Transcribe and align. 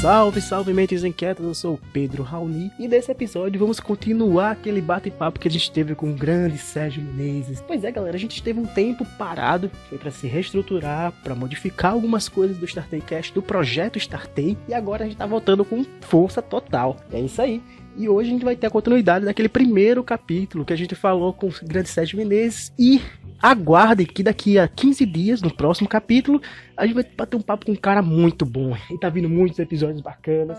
Salve, 0.00 0.40
salve 0.40 0.72
mentes 0.72 1.04
inquietas, 1.04 1.44
eu 1.44 1.52
sou 1.52 1.74
o 1.74 1.80
Pedro 1.92 2.22
Raoni 2.22 2.72
e 2.78 2.88
nesse 2.88 3.12
episódio 3.12 3.60
vamos 3.60 3.78
continuar 3.78 4.52
aquele 4.52 4.80
bate-papo 4.80 5.38
que 5.38 5.46
a 5.46 5.50
gente 5.50 5.70
teve 5.70 5.94
com 5.94 6.10
o 6.10 6.14
grande 6.14 6.56
Sérgio 6.56 7.02
Menezes. 7.02 7.62
Pois 7.66 7.84
é, 7.84 7.92
galera, 7.92 8.16
a 8.16 8.18
gente 8.18 8.42
teve 8.42 8.58
um 8.58 8.64
tempo 8.64 9.04
parado, 9.18 9.70
foi 9.90 9.98
para 9.98 10.10
se 10.10 10.26
reestruturar, 10.26 11.12
para 11.22 11.34
modificar 11.34 11.92
algumas 11.92 12.30
coisas 12.30 12.56
do 12.56 12.64
Startei 12.64 13.02
Cast, 13.02 13.34
do 13.34 13.42
projeto 13.42 13.98
Startei, 13.98 14.56
e 14.66 14.72
agora 14.72 15.04
a 15.04 15.06
gente 15.06 15.18
tá 15.18 15.26
voltando 15.26 15.66
com 15.66 15.84
força 16.00 16.40
total. 16.40 16.96
É 17.12 17.20
isso 17.20 17.42
aí. 17.42 17.62
E 17.96 18.08
hoje 18.08 18.30
a 18.30 18.32
gente 18.32 18.44
vai 18.44 18.56
ter 18.56 18.66
a 18.66 18.70
continuidade 18.70 19.24
daquele 19.24 19.48
primeiro 19.48 20.02
capítulo 20.02 20.64
que 20.64 20.72
a 20.72 20.76
gente 20.76 20.94
falou 20.94 21.32
com 21.32 21.48
o 21.48 21.52
grande 21.62 21.88
Sérgio 21.88 22.16
Menezes 22.16 22.72
e 22.78 23.00
aguardem 23.42 24.06
que 24.06 24.22
daqui 24.22 24.58
a 24.58 24.68
15 24.68 25.04
dias, 25.06 25.42
no 25.42 25.52
próximo 25.52 25.88
capítulo, 25.88 26.40
a 26.76 26.86
gente 26.86 26.94
vai 26.94 27.04
bater 27.04 27.36
um 27.36 27.42
papo 27.42 27.66
com 27.66 27.72
um 27.72 27.76
cara 27.76 28.02
muito 28.02 28.46
bom. 28.46 28.76
E 28.90 28.98
tá 28.98 29.08
vindo 29.08 29.28
muitos 29.28 29.58
episódios 29.58 30.00
bacanas. 30.00 30.58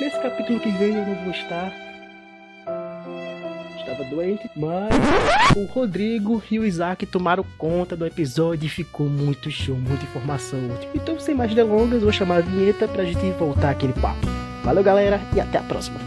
Nesse 0.00 0.20
capítulo 0.20 0.60
que 0.60 0.70
vem 0.70 0.94
eu 0.94 1.06
não 1.06 1.14
vou 1.24 1.32
estar. 1.32 1.72
Estava 3.78 4.04
doente, 4.04 4.50
mas 4.54 4.94
o 5.56 5.64
Rodrigo 5.72 6.42
e 6.50 6.58
o 6.58 6.64
Isaac 6.64 7.06
tomaram 7.06 7.44
conta 7.56 7.96
do 7.96 8.06
episódio 8.06 8.66
e 8.66 8.68
ficou 8.68 9.08
muito 9.08 9.50
show, 9.50 9.74
muita 9.74 10.04
informação. 10.04 10.60
Então, 10.94 11.18
sem 11.18 11.34
mais 11.34 11.54
delongas, 11.54 12.02
vou 12.02 12.12
chamar 12.12 12.36
a 12.36 12.40
vinheta 12.40 12.86
pra 12.86 13.04
gente 13.04 13.30
voltar 13.32 13.70
aquele 13.70 13.94
papo. 13.94 14.47
Valeu, 14.68 14.84
galera, 14.84 15.18
e 15.34 15.40
até 15.40 15.56
a 15.56 15.62
próxima. 15.62 15.98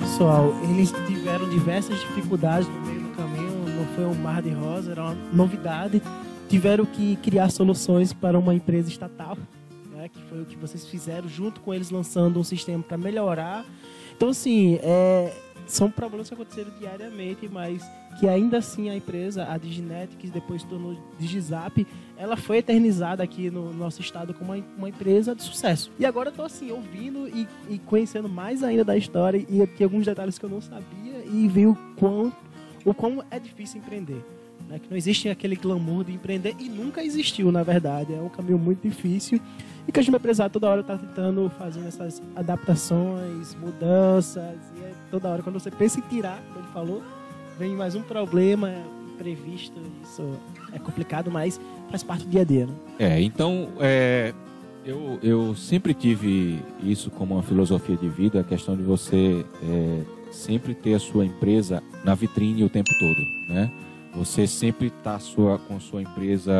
Pessoal, 0.00 0.52
eles 0.64 0.90
tiveram 1.06 1.48
diversas 1.48 2.00
dificuldades 2.00 2.66
no 2.66 2.80
meio 2.80 3.02
do 3.02 3.10
caminho, 3.10 3.68
não 3.68 3.86
foi 3.94 4.04
um 4.04 4.14
mar 4.14 4.42
de 4.42 4.50
rosa, 4.50 4.90
era 4.90 5.02
uma 5.04 5.14
novidade. 5.32 6.02
Tiveram 6.54 6.86
que 6.86 7.16
criar 7.16 7.50
soluções 7.50 8.12
para 8.12 8.38
uma 8.38 8.54
empresa 8.54 8.88
estatal, 8.88 9.36
né, 9.92 10.08
que 10.08 10.22
foi 10.28 10.42
o 10.42 10.44
que 10.44 10.54
vocês 10.54 10.86
fizeram, 10.86 11.28
junto 11.28 11.60
com 11.60 11.74
eles 11.74 11.90
lançando 11.90 12.38
um 12.38 12.44
sistema 12.44 12.80
para 12.80 12.96
melhorar. 12.96 13.66
Então, 14.16 14.28
assim, 14.28 14.78
é, 14.80 15.32
são 15.66 15.90
problemas 15.90 16.28
que 16.28 16.34
aconteceram 16.34 16.70
diariamente, 16.78 17.48
mas 17.50 17.82
que 18.20 18.28
ainda 18.28 18.58
assim 18.58 18.88
a 18.88 18.94
empresa, 18.94 19.50
a 19.50 19.58
Diginet, 19.58 20.14
que 20.14 20.28
depois 20.28 20.62
se 20.62 20.68
tornou 20.68 20.96
Digizap, 21.18 21.84
ela 22.16 22.36
foi 22.36 22.58
eternizada 22.58 23.20
aqui 23.20 23.50
no 23.50 23.74
nosso 23.74 24.00
estado 24.00 24.32
como 24.32 24.52
uma, 24.52 24.64
uma 24.78 24.88
empresa 24.88 25.34
de 25.34 25.42
sucesso. 25.42 25.90
E 25.98 26.06
agora 26.06 26.28
eu 26.28 26.34
tô 26.34 26.42
assim, 26.42 26.70
ouvindo 26.70 27.26
e, 27.26 27.48
e, 27.68 27.80
conhecendo 27.80 28.28
mais 28.28 28.62
ainda 28.62 28.84
da 28.84 28.96
história 28.96 29.44
e 29.48 29.60
aqui 29.60 29.82
alguns 29.82 30.06
detalhes 30.06 30.38
que 30.38 30.44
eu 30.44 30.50
não 30.50 30.60
sabia 30.60 31.24
e 31.24 31.48
vi 31.48 31.66
o 31.66 31.76
quão, 31.96 32.32
o 32.84 32.94
quão 32.94 33.24
é 33.28 33.40
difícil 33.40 33.80
empreender. 33.80 34.24
Né? 34.74 34.80
Que 34.80 34.90
não 34.90 34.96
existe 34.96 35.28
aquele 35.28 35.54
glamour 35.54 36.04
de 36.04 36.12
empreender 36.12 36.54
e 36.58 36.68
nunca 36.68 37.02
existiu, 37.02 37.52
na 37.52 37.62
verdade. 37.62 38.12
É 38.12 38.20
um 38.20 38.28
caminho 38.28 38.58
muito 38.58 38.82
difícil 38.82 39.40
e 39.86 39.92
que 39.92 40.00
a 40.00 40.02
gente 40.02 40.14
empresário 40.14 40.52
toda 40.52 40.68
hora 40.68 40.80
está 40.80 40.96
tentando 40.96 41.50
fazer 41.58 41.86
essas 41.86 42.20
adaptações, 42.34 43.54
mudanças, 43.54 44.56
e 44.76 44.80
é 44.80 44.92
toda 45.10 45.28
hora 45.28 45.42
quando 45.42 45.60
você 45.60 45.70
pensa 45.70 45.98
em 45.98 46.02
tirar, 46.02 46.42
como 46.48 46.64
ele 46.64 46.72
falou, 46.72 47.02
vem 47.58 47.74
mais 47.76 47.94
um 47.94 48.02
problema 48.02 48.72
imprevisto, 49.12 49.78
isso 50.02 50.22
é 50.72 50.78
complicado, 50.78 51.30
mas 51.30 51.60
faz 51.90 52.02
parte 52.02 52.24
do 52.24 52.30
dia 52.30 52.40
a 52.40 52.44
dia. 52.44 52.66
Né? 52.66 52.72
É, 52.98 53.20
então 53.20 53.68
é, 53.78 54.32
eu, 54.86 55.18
eu 55.22 55.54
sempre 55.54 55.92
tive 55.92 56.58
isso 56.82 57.10
como 57.10 57.34
uma 57.34 57.42
filosofia 57.42 57.96
de 57.96 58.08
vida, 58.08 58.40
a 58.40 58.44
questão 58.44 58.74
de 58.74 58.82
você 58.82 59.44
é, 59.62 60.00
sempre 60.32 60.74
ter 60.74 60.94
a 60.94 60.98
sua 60.98 61.26
empresa 61.26 61.82
na 62.02 62.14
vitrine 62.14 62.64
o 62.64 62.70
tempo 62.70 62.90
todo, 62.98 63.20
né? 63.48 63.70
Você 64.16 64.46
sempre 64.46 64.86
está 64.86 65.18
com 65.66 65.80
sua 65.80 66.02
empresa 66.02 66.52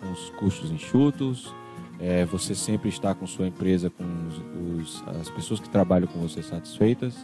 com 0.00 0.12
os 0.12 0.30
custos 0.30 0.70
enxutos, 0.70 1.52
é, 1.98 2.24
você 2.24 2.54
sempre 2.54 2.88
está 2.88 3.14
com 3.14 3.26
sua 3.26 3.46
empresa, 3.46 3.90
com 3.90 4.04
os, 4.26 4.98
os, 5.00 5.04
as 5.20 5.30
pessoas 5.30 5.60
que 5.60 5.68
trabalham 5.68 6.08
com 6.08 6.20
você 6.20 6.42
satisfeitas. 6.42 7.14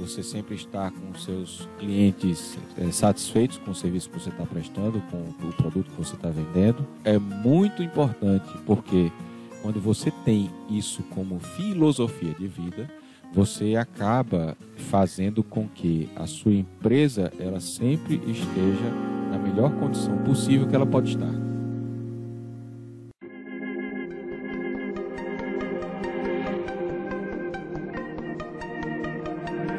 Você 0.00 0.22
sempre 0.22 0.54
está 0.54 0.90
com 0.90 1.14
seus 1.14 1.68
clientes 1.78 2.58
é, 2.78 2.90
satisfeitos 2.90 3.58
com 3.58 3.72
o 3.72 3.74
serviço 3.74 4.08
que 4.10 4.18
você 4.18 4.30
está 4.30 4.44
prestando, 4.44 5.00
com 5.10 5.18
o 5.46 5.52
produto 5.52 5.90
que 5.90 5.96
você 5.96 6.14
está 6.14 6.28
vendendo. 6.28 6.86
É 7.04 7.18
muito 7.18 7.82
importante 7.82 8.48
porque 8.64 9.12
quando 9.60 9.80
você 9.80 10.10
tem 10.24 10.50
isso 10.68 11.02
como 11.10 11.38
filosofia 11.38 12.34
de 12.34 12.48
vida, 12.48 12.90
você 13.32 13.76
acaba 13.76 14.56
fazendo 14.76 15.42
com 15.42 15.68
que 15.68 16.08
a 16.16 16.26
sua 16.26 16.52
empresa 16.52 17.32
ela 17.38 17.60
sempre 17.60 18.16
esteja 18.26 19.11
melhor 19.52 19.70
condição 19.78 20.16
possível 20.18 20.66
que 20.66 20.74
ela 20.74 20.86
pode 20.86 21.10
estar. 21.10 21.30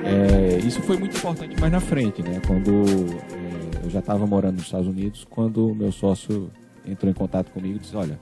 É, 0.06 0.58
isso 0.60 0.82
foi 0.82 0.98
muito 0.98 1.18
importante 1.18 1.60
mais 1.60 1.72
na 1.72 1.80
frente, 1.80 2.22
né? 2.22 2.40
Quando 2.46 2.70
é, 2.72 3.86
eu 3.86 3.90
já 3.90 4.00
estava 4.00 4.28
morando 4.28 4.56
nos 4.56 4.66
Estados 4.66 4.88
Unidos, 4.88 5.26
quando 5.30 5.72
o 5.72 5.76
meu 5.76 5.92
sócio 5.92 6.52
entrou 6.86 7.10
em 7.10 7.14
contato 7.14 7.52
comigo 7.52 7.78
e 7.78 7.80
disse, 7.80 7.96
olha, 7.96 8.20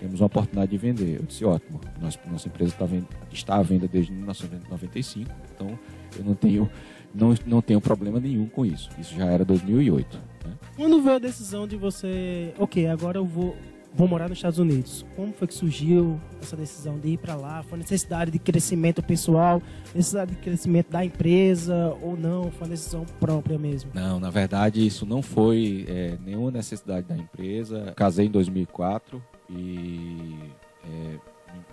temos 0.00 0.20
uma 0.20 0.26
oportunidade 0.26 0.70
de 0.70 0.78
vender. 0.78 1.16
Eu 1.20 1.26
disse, 1.26 1.44
ótimo, 1.44 1.80
nossa, 2.00 2.18
nossa 2.30 2.48
empresa 2.48 2.72
está, 2.72 2.86
vend 2.86 3.04
está 3.30 3.56
à 3.56 3.62
venda 3.62 3.86
desde 3.86 4.12
1995, 4.12 5.30
então 5.54 5.78
eu 6.18 6.24
não 6.24 6.34
tenho, 6.34 6.70
não, 7.14 7.34
não 7.44 7.60
tenho 7.60 7.80
problema 7.80 8.18
nenhum 8.18 8.46
com 8.46 8.64
isso. 8.64 8.88
Isso 8.98 9.14
já 9.14 9.26
era 9.26 9.44
2008. 9.44 10.35
Né? 10.46 10.54
Quando 10.76 11.02
veio 11.02 11.16
a 11.16 11.20
decisão 11.20 11.66
de 11.66 11.76
você, 11.76 12.54
ok, 12.58 12.86
agora 12.86 13.18
eu 13.18 13.24
vou 13.24 13.56
vou 13.96 14.06
morar 14.06 14.28
nos 14.28 14.36
Estados 14.36 14.58
Unidos. 14.58 15.06
Como 15.16 15.32
foi 15.32 15.48
que 15.48 15.54
surgiu 15.54 16.20
essa 16.42 16.54
decisão 16.54 16.98
de 16.98 17.08
ir 17.08 17.16
para 17.16 17.34
lá? 17.34 17.62
Foi 17.62 17.78
necessidade 17.78 18.30
de 18.30 18.38
crescimento 18.38 19.02
pessoal, 19.02 19.62
necessidade 19.94 20.32
de 20.32 20.36
crescimento 20.36 20.90
da 20.90 21.02
empresa 21.02 21.96
ou 22.02 22.14
não? 22.14 22.50
Foi 22.50 22.66
uma 22.66 22.68
decisão 22.68 23.06
própria 23.18 23.58
mesmo? 23.58 23.90
Não, 23.94 24.20
na 24.20 24.28
verdade 24.28 24.86
isso 24.86 25.06
não 25.06 25.22
foi 25.22 25.86
é, 25.88 26.18
nenhuma 26.22 26.50
necessidade 26.50 27.06
da 27.06 27.16
empresa. 27.16 27.94
Casei 27.96 28.26
em 28.26 28.30
2004 28.30 29.22
e 29.48 30.36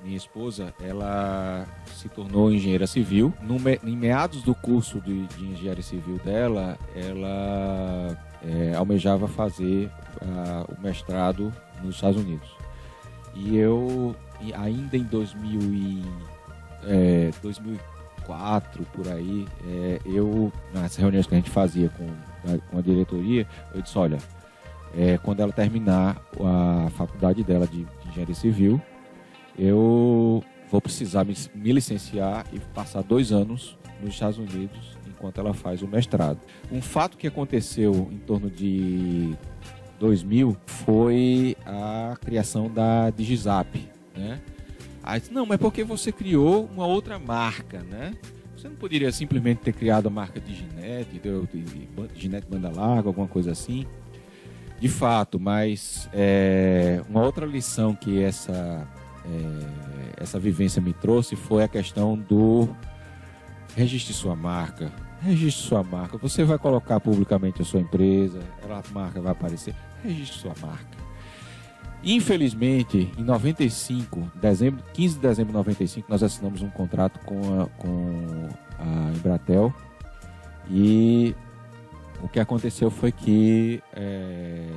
minha 0.03 0.18
esposa, 0.18 0.74
ela 0.81 1.66
se 1.88 2.09
tornou 2.09 2.52
engenheira 2.52 2.86
civil. 2.86 3.34
No, 3.41 3.58
em 3.84 3.96
meados 3.96 4.44
do 4.44 4.53
curso 4.53 5.00
de, 5.00 5.25
de 5.28 5.46
engenharia 5.46 5.84
civil 5.84 6.19
dela, 6.24 6.78
ela 6.96 8.18
é, 8.44 8.75
almejava 8.75 9.28
fazer 9.28 9.90
uh, 10.22 10.74
o 10.78 10.81
mestrado 10.81 11.52
nos 11.81 11.96
Estados 11.96 12.22
Unidos. 12.22 12.50
E 13.34 13.58
eu, 13.58 14.16
ainda 14.56 14.97
em 14.97 15.03
2000 15.03 15.59
e, 15.62 16.03
é, 16.86 17.31
2004, 17.42 18.86
por 18.94 19.08
aí, 19.08 19.47
é, 19.66 20.00
eu, 20.06 20.52
nas 20.74 20.96
reuniões 20.96 21.25
que 21.25 21.34
a 21.34 21.38
gente 21.38 21.50
fazia 21.50 21.90
com, 21.90 22.59
com 22.69 22.78
a 22.78 22.81
diretoria, 22.81 23.47
eu 23.74 23.81
disse, 23.81 23.97
olha, 23.97 24.18
é, 24.96 25.18
quando 25.18 25.40
ela 25.40 25.52
terminar 25.52 26.22
a 26.39 26.89
faculdade 26.92 27.44
dela 27.44 27.66
de, 27.66 27.83
de 27.83 28.10
engenharia 28.10 28.36
civil, 28.36 28.81
eu 29.58 30.44
vou 30.70 30.82
precisar 30.82 31.24
me, 31.24 31.36
me, 31.54 31.72
licenciar 31.72 32.46
e 32.52 32.60
passar 32.60 33.04
dois 33.04 33.32
anos 33.32 33.78
nos 34.02 34.14
Estados 34.14 34.38
Unidos 34.38 34.98
enquanto 35.08 35.40
ela 35.40 35.54
faz 35.54 35.82
o 35.82 35.88
mestrado. 35.88 36.40
Um 36.72 36.82
fato 36.82 37.18
que 37.18 37.28
aconteceu 37.28 38.10
em 38.12 38.18
torno 38.18 38.50
de 38.50 39.36
2000 40.00 40.58
foi 40.66 41.56
a 41.66 42.18
criação 42.20 42.70
da 42.70 43.10
Digizap, 43.10 43.90
né? 44.16 44.42
Aí 45.04 45.20
disse, 45.20 45.34
não, 45.34 45.46
mas 45.46 45.58
porque 45.58 45.84
você 45.84 46.12
criou 46.12 46.66
uma 46.74 46.86
outra 46.88 47.20
marca, 47.20 47.84
né? 47.84 48.14
Você 48.56 48.70
não 48.70 48.76
poderia 48.78 49.12
simplesmente 49.12 49.58
ter 49.58 49.74
criado 49.74 50.08
a 50.08 50.10
marca 50.10 50.40
Diginet, 50.40 51.08
Diginet 52.14 52.48
Banda 52.48 52.70
Larga, 52.70 53.10
alguma 53.10 53.28
coisa 53.28 53.52
assim? 53.52 53.86
De 54.80 54.88
fato, 54.88 55.40
mas 55.40 56.10
é, 56.14 57.02
uma 57.10 57.22
outra 57.22 57.46
lição 57.46 57.94
que 57.94 58.22
essa, 58.22 58.88
é, 59.25 60.24
essa 60.24 60.40
vivência 60.40 60.81
me 60.81 60.94
trouxe 60.94 61.36
foi 61.36 61.64
a 61.64 61.68
questão 61.68 62.18
do 62.18 62.70
registre 63.75 64.14
sua 64.14 64.36
marca, 64.36 64.92
registre 65.22 65.68
sua 65.68 65.84
marca. 65.84 66.18
Você 66.18 66.44
vai 66.44 66.58
colocar 66.58 67.00
publicamente 67.00 67.62
a 67.62 67.66
sua 67.66 67.80
empresa, 67.80 68.40
a 68.64 68.94
marca 68.94 69.22
vai 69.22 69.31
aparecer. 69.31 69.75
Registre 70.04 70.40
sua 70.40 70.54
marca. 70.62 71.04
Infelizmente, 72.04 73.10
em 73.18 73.24
95, 73.24 74.30
dezembro, 74.36 74.84
15 74.94 75.16
de 75.16 75.22
dezembro 75.22 75.52
de 75.54 75.58
95, 75.58 76.12
nós 76.12 76.22
assinamos 76.22 76.62
um 76.62 76.69
contrato 76.69 77.19
com 77.26 77.62
a, 77.62 77.66
com 77.81 78.50
a 78.78 79.16
Embratel 79.16 79.74
e 80.69 81.34
o 82.22 82.28
que 82.28 82.42
aconteceu 82.42 82.92
foi 82.92 83.12
que 83.12 83.81
é, 83.94 84.68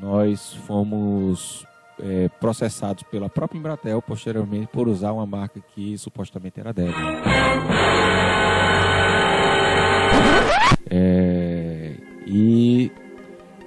nós 0.00 0.16
nós 0.26 0.54
fomos 0.66 1.66
é, 2.00 2.28
processados 2.40 3.02
pela 3.04 3.28
própria 3.28 3.58
Embratel 3.58 4.02
posteriormente 4.02 4.68
por 4.68 4.88
usar 4.88 5.12
uma 5.12 5.26
marca 5.26 5.60
que 5.74 5.96
supostamente 5.98 6.60
era 6.60 6.72
dela. 6.72 6.92
É, 10.88 11.94
e, 12.26 12.90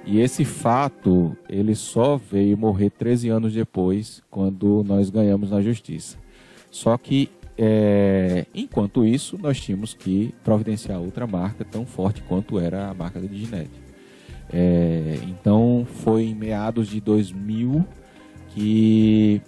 e 0.04 0.20
esse 0.20 0.44
fato 0.44 1.36
ele 1.48 1.74
só 1.74 2.16
veio 2.16 2.56
morrer 2.56 2.90
13 2.90 3.28
anos 3.28 3.52
depois, 3.52 4.22
quando 4.30 4.84
nós 4.86 5.10
ganhamos 5.10 5.50
na 5.50 5.60
justiça. 5.60 6.18
Só 6.70 6.96
que 6.96 7.30
é, 7.58 8.46
enquanto 8.54 9.04
isso, 9.04 9.36
nós 9.36 9.60
tínhamos 9.60 9.92
que 9.92 10.34
providenciar 10.42 10.98
outra 10.98 11.26
marca 11.26 11.62
tão 11.62 11.84
forte 11.84 12.22
quanto 12.22 12.58
era 12.58 12.88
a 12.88 12.94
marca 12.94 13.20
da 13.20 13.26
Diginet. 13.26 13.70
É, 14.52 15.18
então 15.28 15.86
foi 16.02 16.24
em 16.24 16.34
meados 16.34 16.88
de 16.88 17.00
2000 17.00 17.86
que 18.54 19.40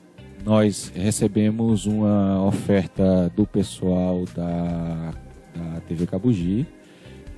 nós 0.44 0.92
recebemos 0.94 1.86
uma 1.86 2.44
oferta 2.44 3.30
do 3.36 3.46
pessoal 3.46 4.24
da, 4.34 5.12
da 5.54 5.80
TV 5.82 6.06
Cabugi, 6.06 6.66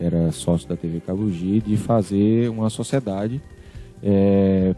era 0.00 0.32
sócio 0.32 0.68
da 0.68 0.76
TV 0.76 1.00
Cabugi, 1.00 1.60
de 1.60 1.76
fazer 1.76 2.48
uma 2.50 2.70
sociedade 2.70 3.40
é, 4.02 4.74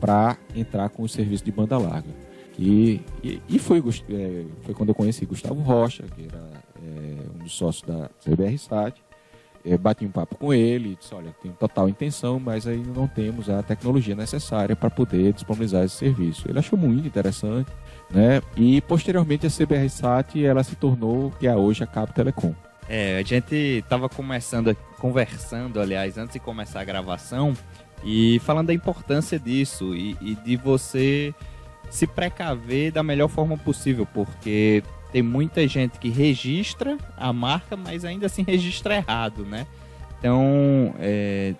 para 0.00 0.36
entrar 0.54 0.88
com 0.90 1.02
o 1.02 1.08
serviço 1.08 1.44
de 1.44 1.52
banda 1.52 1.76
larga. 1.78 2.10
E, 2.58 3.00
e, 3.22 3.40
e 3.48 3.58
foi, 3.58 3.82
é, 4.10 4.44
foi 4.62 4.74
quando 4.74 4.90
eu 4.90 4.94
conheci 4.94 5.26
Gustavo 5.26 5.60
Rocha, 5.60 6.04
que 6.14 6.26
era 6.26 6.62
é, 6.76 7.16
um 7.34 7.38
dos 7.42 7.52
sócios 7.52 7.82
da 7.82 8.08
CBR 8.20 8.56
Sat. 8.58 9.02
É, 9.64 9.78
bati 9.78 10.04
um 10.04 10.10
papo 10.10 10.36
com 10.36 10.52
ele 10.52 10.90
e 10.92 10.96
disse, 10.96 11.14
olha, 11.14 11.34
tenho 11.42 11.54
total 11.54 11.88
intenção, 11.88 12.38
mas 12.38 12.66
ainda 12.66 12.92
não 12.92 13.06
temos 13.08 13.48
a 13.48 13.62
tecnologia 13.62 14.14
necessária 14.14 14.76
para 14.76 14.90
poder 14.90 15.32
disponibilizar 15.32 15.84
esse 15.84 15.96
serviço. 15.96 16.46
Ele 16.48 16.58
achou 16.58 16.78
muito 16.78 17.06
interessante, 17.06 17.70
né? 18.10 18.42
E 18.56 18.82
posteriormente 18.82 19.46
a 19.46 19.50
CBR 19.50 19.88
Sat 19.88 20.44
ela 20.44 20.62
se 20.62 20.76
tornou 20.76 21.30
que 21.40 21.46
é 21.46 21.56
hoje 21.56 21.82
a 21.82 21.86
Cabo 21.86 22.12
Telecom. 22.12 22.54
É, 22.86 23.18
a 23.18 23.22
gente 23.22 23.54
estava 23.54 24.06
começando, 24.08 24.76
conversando, 24.98 25.80
aliás, 25.80 26.18
antes 26.18 26.34
de 26.34 26.40
começar 26.40 26.80
a 26.80 26.84
gravação, 26.84 27.54
e 28.04 28.38
falando 28.40 28.66
da 28.66 28.74
importância 28.74 29.38
disso 29.38 29.94
e, 29.94 30.16
e 30.20 30.34
de 30.34 30.56
você 30.56 31.34
se 31.90 32.06
precaver 32.06 32.92
da 32.92 33.02
melhor 33.02 33.28
forma 33.28 33.56
possível, 33.56 34.06
porque 34.12 34.82
tem 35.14 35.22
muita 35.22 35.68
gente 35.68 35.96
que 36.00 36.08
registra 36.08 36.98
a 37.16 37.32
marca, 37.32 37.76
mas 37.76 38.04
ainda 38.04 38.26
assim 38.26 38.42
registra 38.42 38.96
errado, 38.96 39.44
né? 39.44 39.64
Então, 40.18 40.92
é, 40.98 41.54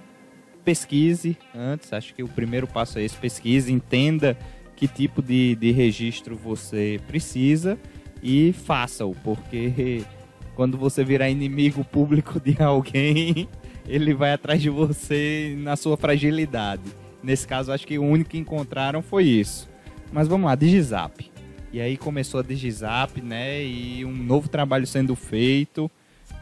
pesquise 0.64 1.38
antes, 1.54 1.92
acho 1.92 2.12
que 2.16 2.24
o 2.24 2.26
primeiro 2.26 2.66
passo 2.66 2.98
é 2.98 3.04
esse, 3.04 3.14
pesquise, 3.14 3.72
entenda 3.72 4.36
que 4.74 4.88
tipo 4.88 5.22
de, 5.22 5.54
de 5.54 5.70
registro 5.70 6.34
você 6.34 7.00
precisa 7.06 7.78
e 8.20 8.52
faça-o, 8.52 9.14
porque 9.22 10.02
quando 10.56 10.76
você 10.76 11.04
virar 11.04 11.30
inimigo 11.30 11.84
público 11.84 12.40
de 12.40 12.60
alguém, 12.60 13.48
ele 13.86 14.12
vai 14.14 14.32
atrás 14.32 14.60
de 14.60 14.68
você 14.68 15.54
na 15.58 15.76
sua 15.76 15.96
fragilidade. 15.96 16.82
Nesse 17.22 17.46
caso, 17.46 17.70
acho 17.70 17.86
que 17.86 18.00
o 18.00 18.02
único 18.02 18.30
que 18.30 18.38
encontraram 18.38 19.00
foi 19.00 19.26
isso. 19.26 19.68
Mas 20.10 20.26
vamos 20.26 20.46
lá, 20.46 20.56
Digizap. 20.56 21.33
E 21.74 21.80
aí 21.80 21.96
começou 21.96 22.38
a 22.38 22.42
Digizap, 22.44 23.20
né? 23.20 23.60
E 23.64 24.04
um 24.04 24.14
novo 24.14 24.48
trabalho 24.48 24.86
sendo 24.86 25.16
feito. 25.16 25.90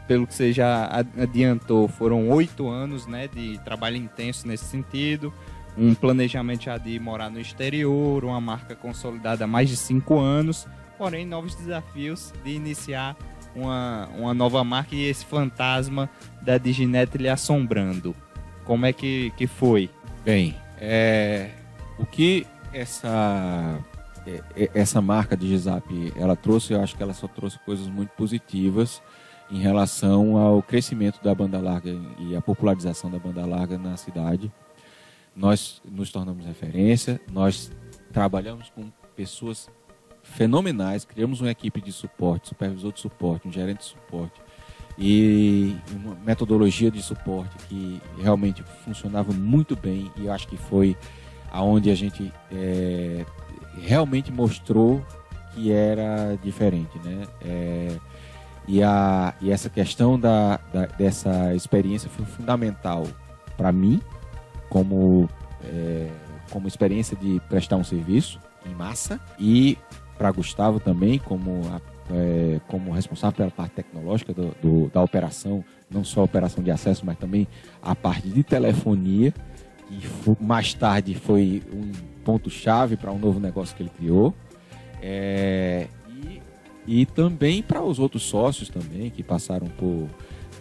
Pelo 0.07 0.27
que 0.27 0.33
você 0.35 0.53
já 0.53 0.87
adiantou, 1.17 1.87
foram 1.87 2.29
oito 2.29 2.69
anos 2.69 3.07
né, 3.07 3.27
de 3.27 3.57
trabalho 3.65 3.97
intenso 3.97 4.47
nesse 4.47 4.65
sentido. 4.65 5.33
Um 5.75 5.95
planejamento 5.95 6.65
já 6.65 6.77
de 6.77 6.99
morar 6.99 7.31
no 7.31 7.39
exterior, 7.39 8.23
uma 8.23 8.39
marca 8.39 8.75
consolidada 8.75 9.45
há 9.45 9.47
mais 9.47 9.69
de 9.69 9.75
cinco 9.75 10.19
anos. 10.19 10.67
Porém, 10.99 11.25
novos 11.25 11.55
desafios 11.55 12.31
de 12.43 12.51
iniciar 12.51 13.17
uma, 13.55 14.07
uma 14.15 14.35
nova 14.35 14.63
marca 14.63 14.93
e 14.93 15.01
esse 15.01 15.25
fantasma 15.25 16.07
da 16.43 16.59
Diginet 16.59 17.17
lhe 17.17 17.27
assombrando. 17.27 18.15
Como 18.65 18.85
é 18.85 18.93
que, 18.93 19.33
que 19.35 19.47
foi? 19.47 19.89
Bem, 20.23 20.55
é, 20.77 21.49
o 21.97 22.05
que 22.05 22.45
essa 22.71 23.83
essa 24.73 25.01
marca 25.01 25.35
de 25.35 25.47
Gizap, 25.47 26.13
ela 26.15 26.35
trouxe, 26.35 26.73
eu 26.73 26.81
acho 26.81 26.95
que 26.95 27.03
ela 27.03 27.13
só 27.13 27.27
trouxe 27.27 27.59
coisas 27.59 27.87
muito 27.87 28.09
positivas 28.11 29.01
em 29.51 29.59
relação 29.59 30.37
ao 30.37 30.61
crescimento 30.63 31.21
da 31.23 31.33
banda 31.35 31.59
larga 31.59 31.91
e 32.19 32.35
a 32.35 32.41
popularização 32.41 33.11
da 33.11 33.19
banda 33.19 33.45
larga 33.45 33.77
na 33.77 33.97
cidade. 33.97 34.51
Nós 35.35 35.81
nos 35.83 36.11
tornamos 36.11 36.45
referência, 36.45 37.19
nós 37.31 37.71
trabalhamos 38.11 38.69
com 38.69 38.91
pessoas 39.15 39.69
fenomenais, 40.21 41.03
criamos 41.03 41.41
uma 41.41 41.51
equipe 41.51 41.81
de 41.81 41.91
suporte, 41.91 42.49
supervisor 42.49 42.91
de 42.93 42.99
suporte, 42.99 43.47
um 43.47 43.51
gerente 43.51 43.79
de 43.79 43.85
suporte 43.85 44.41
e 44.97 45.75
uma 45.91 46.15
metodologia 46.15 46.89
de 46.89 47.01
suporte 47.01 47.55
que 47.67 48.01
realmente 48.19 48.63
funcionava 48.85 49.33
muito 49.33 49.75
bem 49.75 50.11
e 50.15 50.25
eu 50.25 50.31
acho 50.31 50.47
que 50.47 50.55
foi 50.55 50.95
aonde 51.51 51.89
a 51.89 51.95
gente 51.95 52.31
é, 52.51 53.25
realmente 53.81 54.31
mostrou 54.31 55.03
que 55.53 55.71
era 55.71 56.37
diferente, 56.43 56.97
né? 57.03 57.23
É, 57.41 57.97
e, 58.67 58.81
a, 58.81 59.33
e 59.41 59.51
essa 59.51 59.69
questão 59.69 60.19
da, 60.19 60.57
da 60.73 60.85
dessa 60.85 61.53
experiência 61.53 62.09
foi 62.09 62.25
fundamental 62.25 63.05
para 63.57 63.71
mim, 63.71 64.01
como, 64.69 65.29
é, 65.63 66.07
como 66.49 66.67
experiência 66.67 67.15
de 67.15 67.41
prestar 67.49 67.75
um 67.75 67.83
serviço 67.83 68.39
em 68.65 68.73
massa, 68.73 69.19
e 69.37 69.77
para 70.17 70.31
Gustavo 70.31 70.79
também, 70.79 71.19
como, 71.19 71.61
a, 71.71 71.81
é, 72.13 72.61
como 72.67 72.91
responsável 72.91 73.35
pela 73.35 73.51
parte 73.51 73.73
tecnológica 73.73 74.33
do, 74.33 74.55
do, 74.61 74.89
da 74.89 75.01
operação, 75.01 75.63
não 75.89 76.03
só 76.03 76.21
a 76.21 76.23
operação 76.23 76.63
de 76.63 76.71
acesso, 76.71 77.05
mas 77.05 77.17
também 77.17 77.47
a 77.81 77.93
parte 77.93 78.29
de 78.29 78.43
telefonia 78.43 79.33
que 79.89 80.43
mais 80.43 80.73
tarde 80.73 81.13
foi 81.13 81.61
um 81.71 82.12
ponto-chave 82.23 82.97
para 82.97 83.11
um 83.11 83.19
novo 83.19 83.39
negócio 83.39 83.75
que 83.75 83.83
ele 83.83 83.91
criou. 83.95 84.33
É, 85.01 85.87
e, 86.07 86.41
e 87.01 87.05
também 87.05 87.61
para 87.61 87.81
os 87.81 87.99
outros 87.99 88.23
sócios 88.23 88.69
também, 88.69 89.09
que 89.09 89.21
passaram 89.21 89.67
por, 89.67 90.07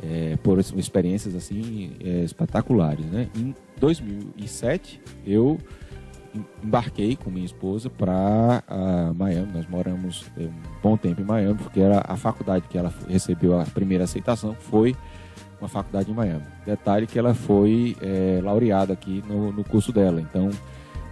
é, 0.02 0.37
por 0.42 0.59
experiências 0.59 1.35
assim 1.35 1.92
é, 2.04 2.25
espetaculares. 2.25 3.04
Né? 3.07 3.28
Em 3.37 3.54
2007, 3.78 5.00
eu 5.26 5.59
embarquei 6.62 7.14
com 7.14 7.31
minha 7.31 7.45
esposa 7.45 7.90
para 7.90 8.62
Miami. 9.16 9.52
Nós 9.52 9.69
moramos 9.69 10.25
é, 10.37 10.42
um 10.42 10.52
bom 10.83 10.97
tempo 10.97 11.21
em 11.21 11.25
Miami, 11.25 11.59
porque 11.59 11.81
era 11.81 12.02
a 12.07 12.16
faculdade 12.16 12.66
que 12.69 12.78
ela 12.78 12.92
recebeu 13.09 13.61
a 13.61 13.64
primeira 13.64 14.04
aceitação 14.04 14.54
foi 14.54 14.97
uma 15.62 15.69
faculdade 15.69 16.11
em 16.11 16.14
Miami. 16.14 16.45
Detalhe 16.66 17.07
que 17.07 17.16
ela 17.16 17.35
foi 17.35 17.97
é, 18.02 18.40
laureada 18.42 18.92
aqui 18.92 19.23
no, 19.28 19.52
no, 19.52 19.62
curso 19.62 19.92
dela. 19.92 20.21
Então, 20.21 20.50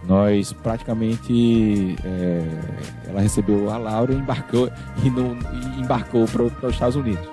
nós 0.05 0.53
praticamente 0.53 1.97
é, 2.05 2.43
ela 3.09 3.21
recebeu 3.21 3.71
a 3.71 3.77
Laura 3.77 4.13
e 4.13 4.17
embarcou 4.17 4.71
e, 5.05 5.11
no, 5.11 5.37
e 5.77 5.81
embarcou 5.81 6.27
para 6.27 6.43
os 6.45 6.73
Estados 6.73 6.97
Unidos. 6.97 7.29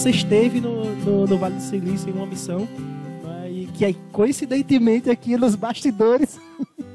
Você 0.00 0.08
esteve 0.08 0.62
no, 0.62 0.96
no, 0.96 1.26
no 1.26 1.36
Vale 1.36 1.56
do 1.56 1.60
Silício 1.60 2.08
em 2.08 2.14
uma 2.14 2.24
missão, 2.24 2.66
né, 3.22 3.50
e 3.50 3.66
que 3.66 3.92
coincidentemente 4.10 5.10
aqui 5.10 5.36
nos 5.36 5.54
bastidores, 5.54 6.40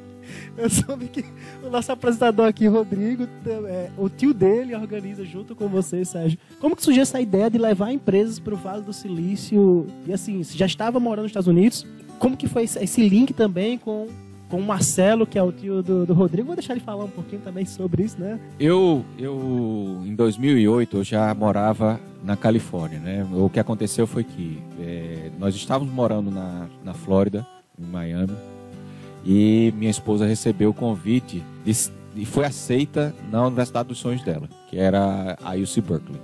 eu 0.58 0.68
soube 0.68 1.06
que 1.10 1.24
o 1.64 1.70
nosso 1.70 1.92
apresentador 1.92 2.48
aqui, 2.48 2.66
Rodrigo, 2.66 3.28
é, 3.68 3.92
o 3.96 4.10
tio 4.10 4.34
dele 4.34 4.74
organiza 4.74 5.24
junto 5.24 5.56
com 5.56 5.68
você, 5.68 6.04
Sérgio. 6.04 6.40
Como 6.60 6.76
que 6.76 6.84
surgiu 6.84 7.04
essa 7.04 7.22
ideia 7.22 7.48
de 7.48 7.60
levar 7.60 7.92
empresas 7.92 8.40
para 8.40 8.56
o 8.56 8.58
Vale 8.58 8.82
do 8.82 8.92
Silício? 8.92 9.86
E 10.08 10.12
assim, 10.12 10.44
você 10.44 10.58
já 10.58 10.66
estava 10.66 11.00
morando 11.00 11.26
nos 11.26 11.30
Estados 11.30 11.48
Unidos? 11.48 11.86
Como 12.18 12.36
que 12.36 12.48
foi 12.48 12.64
esse 12.64 13.08
link 13.08 13.34
também 13.34 13.78
com 13.78 14.08
com 14.50 14.58
o 14.58 14.64
Marcelo, 14.64 15.26
que 15.26 15.38
é 15.38 15.44
o 15.44 15.52
tio 15.52 15.82
do, 15.82 16.06
do, 16.06 16.14
Rodrigo. 16.14 16.48
Vou 16.48 16.56
deixar 16.56 16.74
ele 16.74 16.82
falar 16.82 17.06
um 17.06 17.10
pouquinho 17.10 17.42
também 17.42 17.66
sobre 17.66 18.04
isso, 18.04 18.20
né? 18.20 18.40
Eu, 18.60 19.04
eu 19.18 20.02
em 20.06 20.16
2008, 20.16 20.98
eu 20.98 21.04
já 21.04 21.34
morava 21.34 22.00
na 22.24 22.36
Califórnia, 22.36 23.00
né? 23.00 23.28
O 23.34 23.50
que 23.50 23.60
aconteceu 23.60 24.06
foi 24.06 24.24
que 24.24 24.62
é, 24.80 25.30
nós 25.40 25.56
estávamos 25.56 25.94
morando 25.94 26.32
na, 26.32 26.68
na 26.84 26.94
Flórida, 26.94 27.46
em 27.80 27.86
Miami, 27.86 28.36
e 29.26 29.74
minha 29.76 29.92
esposa 29.92 30.26
recebeu 30.26 30.70
o 30.70 30.74
convite 30.74 31.44
e 32.16 32.26
foi 32.26 32.46
aceita 32.46 33.14
na 33.32 33.46
Universidade 33.48 33.90
dos 33.90 33.98
Sonhos 33.98 34.24
dela, 34.24 34.48
que 34.70 34.78
era 34.78 35.36
a 35.44 35.56
UC 35.56 35.82
Berkeley. 35.82 36.22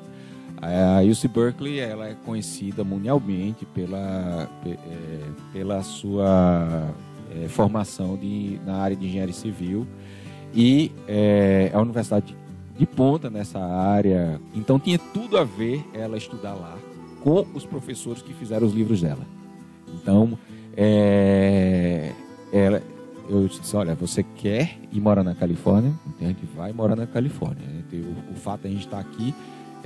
A 0.61 1.01
UC 1.01 1.27
Berkeley 1.27 1.79
ela 1.79 2.07
é 2.07 2.15
conhecida 2.23 2.83
mundialmente 2.83 3.65
pela, 3.65 4.47
é, 4.63 4.77
pela 5.51 5.81
sua 5.81 6.93
é, 7.35 7.47
formação 7.47 8.17
de, 8.17 8.59
na 8.65 8.75
área 8.75 8.95
de 8.95 9.05
engenharia 9.05 9.33
civil 9.33 9.87
e 10.53 10.91
é, 11.07 11.71
a 11.73 11.79
universidade 11.79 12.35
de 12.77 12.85
ponta 12.85 13.29
nessa 13.29 13.59
área. 13.59 14.39
Então 14.55 14.79
tinha 14.79 14.97
tudo 14.97 15.37
a 15.37 15.43
ver 15.43 15.85
ela 15.93 16.17
estudar 16.17 16.53
lá 16.53 16.77
com 17.23 17.45
os 17.53 17.65
professores 17.65 18.21
que 18.21 18.33
fizeram 18.33 18.65
os 18.65 18.73
livros 18.73 19.01
dela. 19.01 19.25
Então, 19.93 20.37
é, 20.75 22.11
ela, 22.51 22.81
eu 23.29 23.47
disse, 23.47 23.75
olha, 23.75 23.93
você 23.93 24.23
quer 24.23 24.77
ir 24.91 24.99
morar 24.99 25.23
na 25.23 25.35
Califórnia? 25.35 25.93
Então 26.07 26.27
a 26.27 26.31
gente 26.31 26.45
vai 26.55 26.73
morar 26.73 26.95
na 26.95 27.05
Califórnia. 27.05 27.63
O, 27.93 28.31
o 28.31 28.35
fato 28.35 28.61
de 28.61 28.67
a 28.69 28.71
gente 28.71 28.85
estar 28.85 28.99
aqui 28.99 29.33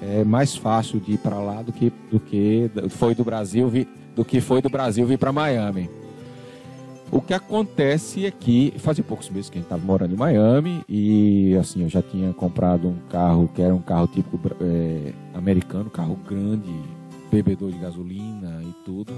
é 0.01 0.23
mais 0.23 0.55
fácil 0.55 0.99
de 0.99 1.13
ir 1.13 1.17
para 1.17 1.39
lá 1.39 1.61
do 1.61 1.71
que 1.71 1.91
do 2.11 2.19
que 2.19 2.69
foi 2.89 3.15
do 3.15 3.23
Brasil 3.23 3.67
vir, 3.67 3.87
do 4.15 4.23
que 4.23 4.41
foi 4.41 4.61
do 4.61 4.69
Brasil 4.69 5.05
vir 5.05 5.17
para 5.17 5.31
Miami. 5.31 5.89
O 7.11 7.21
que 7.21 7.33
acontece 7.33 8.25
é 8.25 8.31
que 8.31 8.73
fazia 8.77 9.03
poucos 9.03 9.29
meses 9.29 9.49
que 9.49 9.57
a 9.57 9.61
gente 9.61 9.67
estava 9.67 9.83
morando 9.83 10.13
em 10.13 10.17
Miami 10.17 10.83
e 10.89 11.55
assim 11.59 11.83
eu 11.83 11.89
já 11.89 12.01
tinha 12.01 12.33
comprado 12.33 12.87
um 12.87 12.97
carro 13.09 13.49
que 13.53 13.61
era 13.61 13.73
um 13.73 13.81
carro 13.81 14.07
típico 14.07 14.39
é, 14.59 15.13
americano, 15.33 15.89
carro 15.89 16.17
grande, 16.27 16.73
bebedor 17.31 17.71
de 17.71 17.77
gasolina 17.77 18.61
e 18.63 18.73
tudo. 18.83 19.13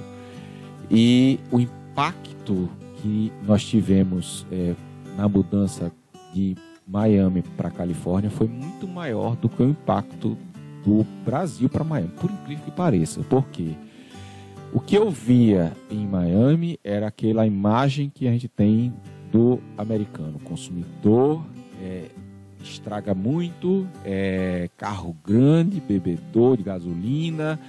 E 0.92 1.40
o 1.52 1.60
impacto 1.60 2.70
que 3.02 3.32
nós 3.46 3.64
tivemos 3.64 4.46
é, 4.52 4.76
na 5.18 5.28
mudança 5.28 5.92
de 6.34 6.56
Miami 6.88 7.42
para 7.56 7.70
Califórnia 7.70 8.30
foi 8.30 8.48
muito 8.48 8.88
maior 8.88 9.36
do 9.36 9.50
que 9.50 9.64
o 9.64 9.70
impacto 9.70 10.38
do 10.86 11.06
Brasil 11.26 11.68
para 11.68 11.84
Miami, 11.84 12.12
por 12.20 12.30
incrível 12.30 12.64
que 12.64 12.72
pareça. 12.72 13.22
Por 13.22 13.48
quê? 13.48 13.76
O 14.74 14.80
que 14.80 14.96
eu 14.96 15.10
via 15.10 15.72
em 15.90 16.06
Miami 16.06 16.80
era 16.84 17.08
aquela 17.08 17.48
imagem 17.48 18.12
que 18.14 18.28
a 18.28 18.32
gente 18.32 18.48
tem 18.48 18.94
do 19.32 19.60
americano, 19.78 20.40
consumidor, 20.40 21.44
é, 21.82 22.06
estraga 22.62 23.14
muito, 23.14 23.88
é, 24.04 24.70
carro 24.78 25.16
grande, 25.26 25.80
bebedor 25.80 26.58
de 26.58 26.64
gasolina. 26.64 27.60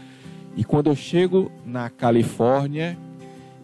E 0.57 0.64
quando 0.64 0.88
eu 0.88 0.97
chego 0.97 1.50
na 1.64 1.88
Califórnia, 1.88 2.99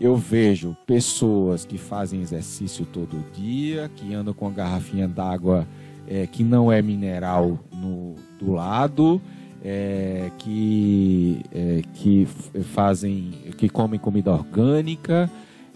eu 0.00 0.16
vejo 0.16 0.76
pessoas 0.86 1.64
que 1.64 1.76
fazem 1.76 2.20
exercício 2.20 2.86
todo 2.86 3.24
dia, 3.32 3.90
que 3.96 4.14
andam 4.14 4.32
com 4.32 4.46
a 4.46 4.50
garrafinha 4.50 5.08
d'água 5.08 5.66
é, 6.06 6.26
que 6.26 6.44
não 6.44 6.70
é 6.70 6.82
mineral 6.82 7.58
no, 7.72 8.14
do 8.38 8.52
lado, 8.52 9.20
é, 9.64 10.30
que, 10.38 11.40
é, 11.52 11.82
que 11.94 12.28
fazem, 12.74 13.32
que 13.56 13.68
comem 13.68 13.98
comida 13.98 14.30
orgânica, 14.30 15.30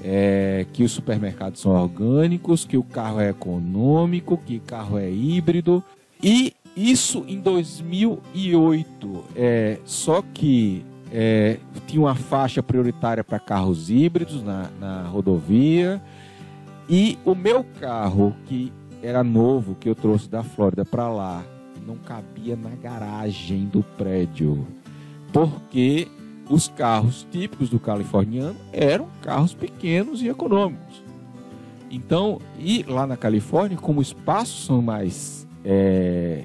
é, 0.05 0.67
que 0.73 0.85
os 0.85 0.93
supermercados 0.93 1.63
são 1.63 1.73
orgânicos, 1.73 2.65
que 2.65 2.77
o 2.77 2.85
carro 2.85 3.21
é 3.21 3.31
econômico, 3.31 4.37
que 4.37 4.59
carro 4.61 4.99
é 4.99 5.11
híbrido. 5.11 5.83
E 6.23 6.53
isso 6.77 7.25
em 7.27 7.41
2008. 7.41 9.25
É, 9.35 9.79
só 9.85 10.23
que 10.35 10.85
é, 11.11 11.59
tinha 11.87 12.03
uma 12.03 12.15
faixa 12.15 12.63
prioritária 12.63 13.25
para 13.25 13.41
carros 13.41 13.91
híbridos 13.91 14.43
na, 14.43 14.71
na 14.79 15.03
rodovia. 15.05 16.01
E 16.89 17.19
o 17.25 17.35
meu 17.35 17.65
carro, 17.81 18.37
que 18.47 18.73
era 19.03 19.25
novo, 19.25 19.75
que 19.75 19.89
eu 19.89 19.95
trouxe 19.95 20.29
da 20.29 20.43
Flórida 20.43 20.85
para 20.85 21.09
lá, 21.09 21.45
não 21.89 21.97
cabia 21.97 22.55
na 22.55 22.71
garagem 22.71 23.65
do 23.65 23.83
prédio. 23.83 24.67
Porque 25.33 26.07
os 26.49 26.69
carros 26.69 27.27
típicos 27.31 27.71
do 27.71 27.81
californiano 27.81 28.57
eram 28.73 29.09
carros 29.23 29.55
pequenos 29.55 30.21
e 30.21 30.29
econômicos. 30.29 31.03
Então, 31.91 32.39
e 32.59 32.83
lá 32.83 33.07
na 33.07 33.17
Califórnia, 33.17 33.79
como 33.79 34.01
os 34.01 34.09
espaços 34.09 34.67
são 34.67 34.83
mais, 34.83 35.49
é, 35.65 36.45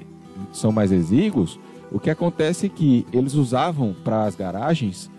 são 0.50 0.72
mais 0.72 0.90
exíguos, 0.90 1.60
o 1.92 2.00
que 2.00 2.08
acontece 2.08 2.66
é 2.66 2.68
que 2.70 3.06
eles 3.12 3.34
usavam 3.34 3.94
para 4.02 4.24
as 4.24 4.34
garagens 4.34 5.10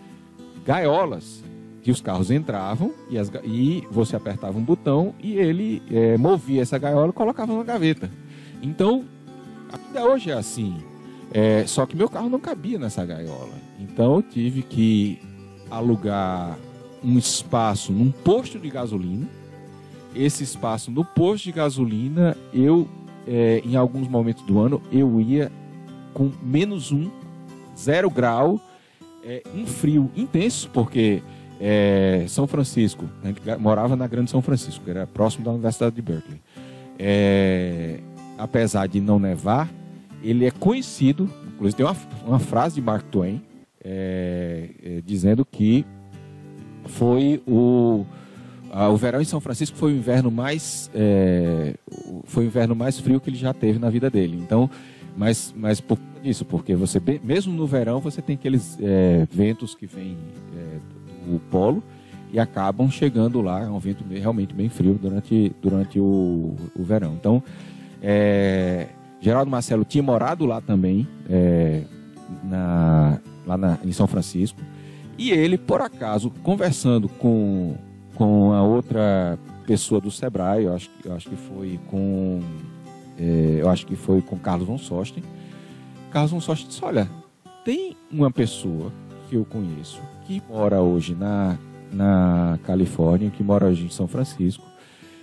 gaiolas 0.65 1.43
que 1.83 1.91
os 1.91 2.01
carros 2.01 2.31
entravam 2.31 2.91
e, 3.11 3.19
as, 3.19 3.31
e 3.43 3.87
você 3.91 4.15
apertava 4.15 4.57
um 4.57 4.63
botão 4.63 5.13
e 5.19 5.35
ele 5.35 5.83
é, 5.91 6.17
movia 6.17 6.63
essa 6.63 6.79
gaiola 6.79 7.09
e 7.09 7.13
colocava 7.13 7.55
na 7.55 7.63
gaveta. 7.63 8.09
Então, 8.63 9.05
até 9.71 10.03
hoje 10.03 10.31
é 10.31 10.33
assim. 10.33 10.77
É, 11.31 11.65
só 11.67 11.85
que 11.85 11.95
meu 11.95 12.09
carro 12.09 12.29
não 12.29 12.39
cabia 12.39 12.79
nessa 12.79 13.05
gaiola. 13.05 13.53
Então 13.79 14.15
eu 14.15 14.21
tive 14.21 14.61
que 14.61 15.19
alugar 15.69 16.57
um 17.03 17.17
espaço 17.17 17.91
num 17.91 18.11
posto 18.11 18.59
de 18.59 18.69
gasolina. 18.69 19.27
Esse 20.15 20.43
espaço 20.43 20.91
no 20.91 21.03
posto 21.03 21.45
de 21.45 21.51
gasolina, 21.51 22.37
eu, 22.53 22.87
é, 23.27 23.61
em 23.65 23.75
alguns 23.75 24.07
momentos 24.07 24.43
do 24.43 24.59
ano, 24.59 24.81
eu 24.91 25.19
ia 25.19 25.51
com 26.13 26.31
menos 26.41 26.91
um, 26.91 27.11
zero 27.77 28.09
grau, 28.09 28.59
é, 29.23 29.43
um 29.53 29.67
frio 29.67 30.09
intenso, 30.15 30.69
porque 30.73 31.21
é, 31.59 32.25
São 32.27 32.47
Francisco, 32.47 33.09
gente 33.23 33.41
morava 33.59 33.95
na 33.95 34.07
Grande 34.07 34.31
São 34.31 34.41
Francisco, 34.41 34.83
que 34.83 34.89
era 34.89 35.05
próximo 35.05 35.43
da 35.43 35.51
Universidade 35.51 35.95
de 35.95 36.01
Berkeley. 36.01 36.41
É, 36.97 37.99
apesar 38.37 38.87
de 38.87 38.99
não 38.99 39.19
nevar, 39.19 39.69
ele 40.23 40.45
é 40.45 40.51
conhecido, 40.51 41.29
inclusive 41.53 41.77
tem 41.77 41.85
uma, 41.85 41.95
uma 42.25 42.39
frase 42.39 42.75
de 42.75 42.81
Mark 42.81 43.03
Twain 43.07 43.41
é, 43.83 44.69
é, 44.83 45.01
dizendo 45.05 45.45
que 45.45 45.85
foi 46.85 47.41
o 47.47 48.05
o 48.91 48.97
verão 48.97 49.21
em 49.21 49.25
São 49.25 49.39
Francisco 49.39 49.77
foi 49.77 49.93
o 49.93 49.95
inverno 49.95 50.29
mais 50.29 50.89
é, 50.93 51.75
foi 52.25 52.43
o 52.43 52.47
inverno 52.47 52.75
mais 52.75 52.99
frio 52.99 53.21
que 53.21 53.29
ele 53.29 53.37
já 53.37 53.53
teve 53.53 53.79
na 53.79 53.89
vida 53.89 54.09
dele. 54.09 54.37
Então 54.37 54.69
mas, 55.15 55.53
mas 55.55 55.79
por 55.79 55.97
isso, 56.23 56.43
porque 56.43 56.75
você, 56.75 57.01
mesmo 57.23 57.53
no 57.53 57.65
verão, 57.65 57.99
você 57.99 58.21
tem 58.21 58.35
aqueles 58.35 58.77
é, 58.81 59.25
ventos 59.31 59.73
que 59.73 59.85
vêm 59.85 60.17
é, 60.53 61.31
do 61.31 61.39
polo 61.49 61.81
e 62.33 62.39
acabam 62.39 62.89
chegando 62.91 63.41
lá, 63.41 63.63
é 63.63 63.69
um 63.69 63.79
vento 63.79 64.03
realmente 64.09 64.53
bem 64.53 64.67
frio 64.67 64.99
durante, 65.01 65.55
durante 65.61 65.99
o, 65.99 66.55
o 66.75 66.83
verão. 66.83 67.13
Então, 67.13 67.41
é, 68.07 68.89
Geraldo 69.19 69.49
Marcelo 69.49 69.83
tinha 69.83 70.03
morado 70.03 70.45
lá 70.45 70.61
também, 70.61 71.07
é, 71.27 71.81
na, 72.43 73.19
lá 73.47 73.57
na, 73.57 73.79
em 73.83 73.91
São 73.91 74.05
Francisco, 74.05 74.61
e 75.17 75.31
ele, 75.31 75.57
por 75.57 75.81
acaso, 75.81 76.29
conversando 76.43 77.09
com, 77.09 77.75
com 78.13 78.53
a 78.53 78.61
outra 78.61 79.39
pessoa 79.65 79.99
do 79.99 80.11
Sebrae, 80.11 80.65
eu 80.65 80.75
acho, 80.75 80.91
eu 81.03 81.15
acho 81.15 81.27
que 81.27 81.35
foi 81.35 81.79
com 81.87 82.41
é, 83.17 83.57
eu 83.61 83.69
acho 83.69 83.87
que 83.87 83.95
foi 83.95 84.21
com 84.21 84.37
Carlos 84.37 84.67
von 84.67 84.77
Sosten. 84.77 85.23
Carlos 86.11 86.31
von 86.31 86.41
Sosten 86.41 86.67
disse: 86.67 86.83
Olha, 86.83 87.09
tem 87.63 87.95
uma 88.11 88.29
pessoa 88.29 88.91
que 89.27 89.35
eu 89.35 89.45
conheço 89.45 89.99
que 90.27 90.43
mora 90.47 90.81
hoje 90.81 91.15
na, 91.15 91.57
na 91.91 92.59
Califórnia, 92.63 93.31
que 93.31 93.43
mora 93.43 93.67
hoje 93.67 93.85
em 93.85 93.89
São 93.89 94.07
Francisco. 94.07 94.63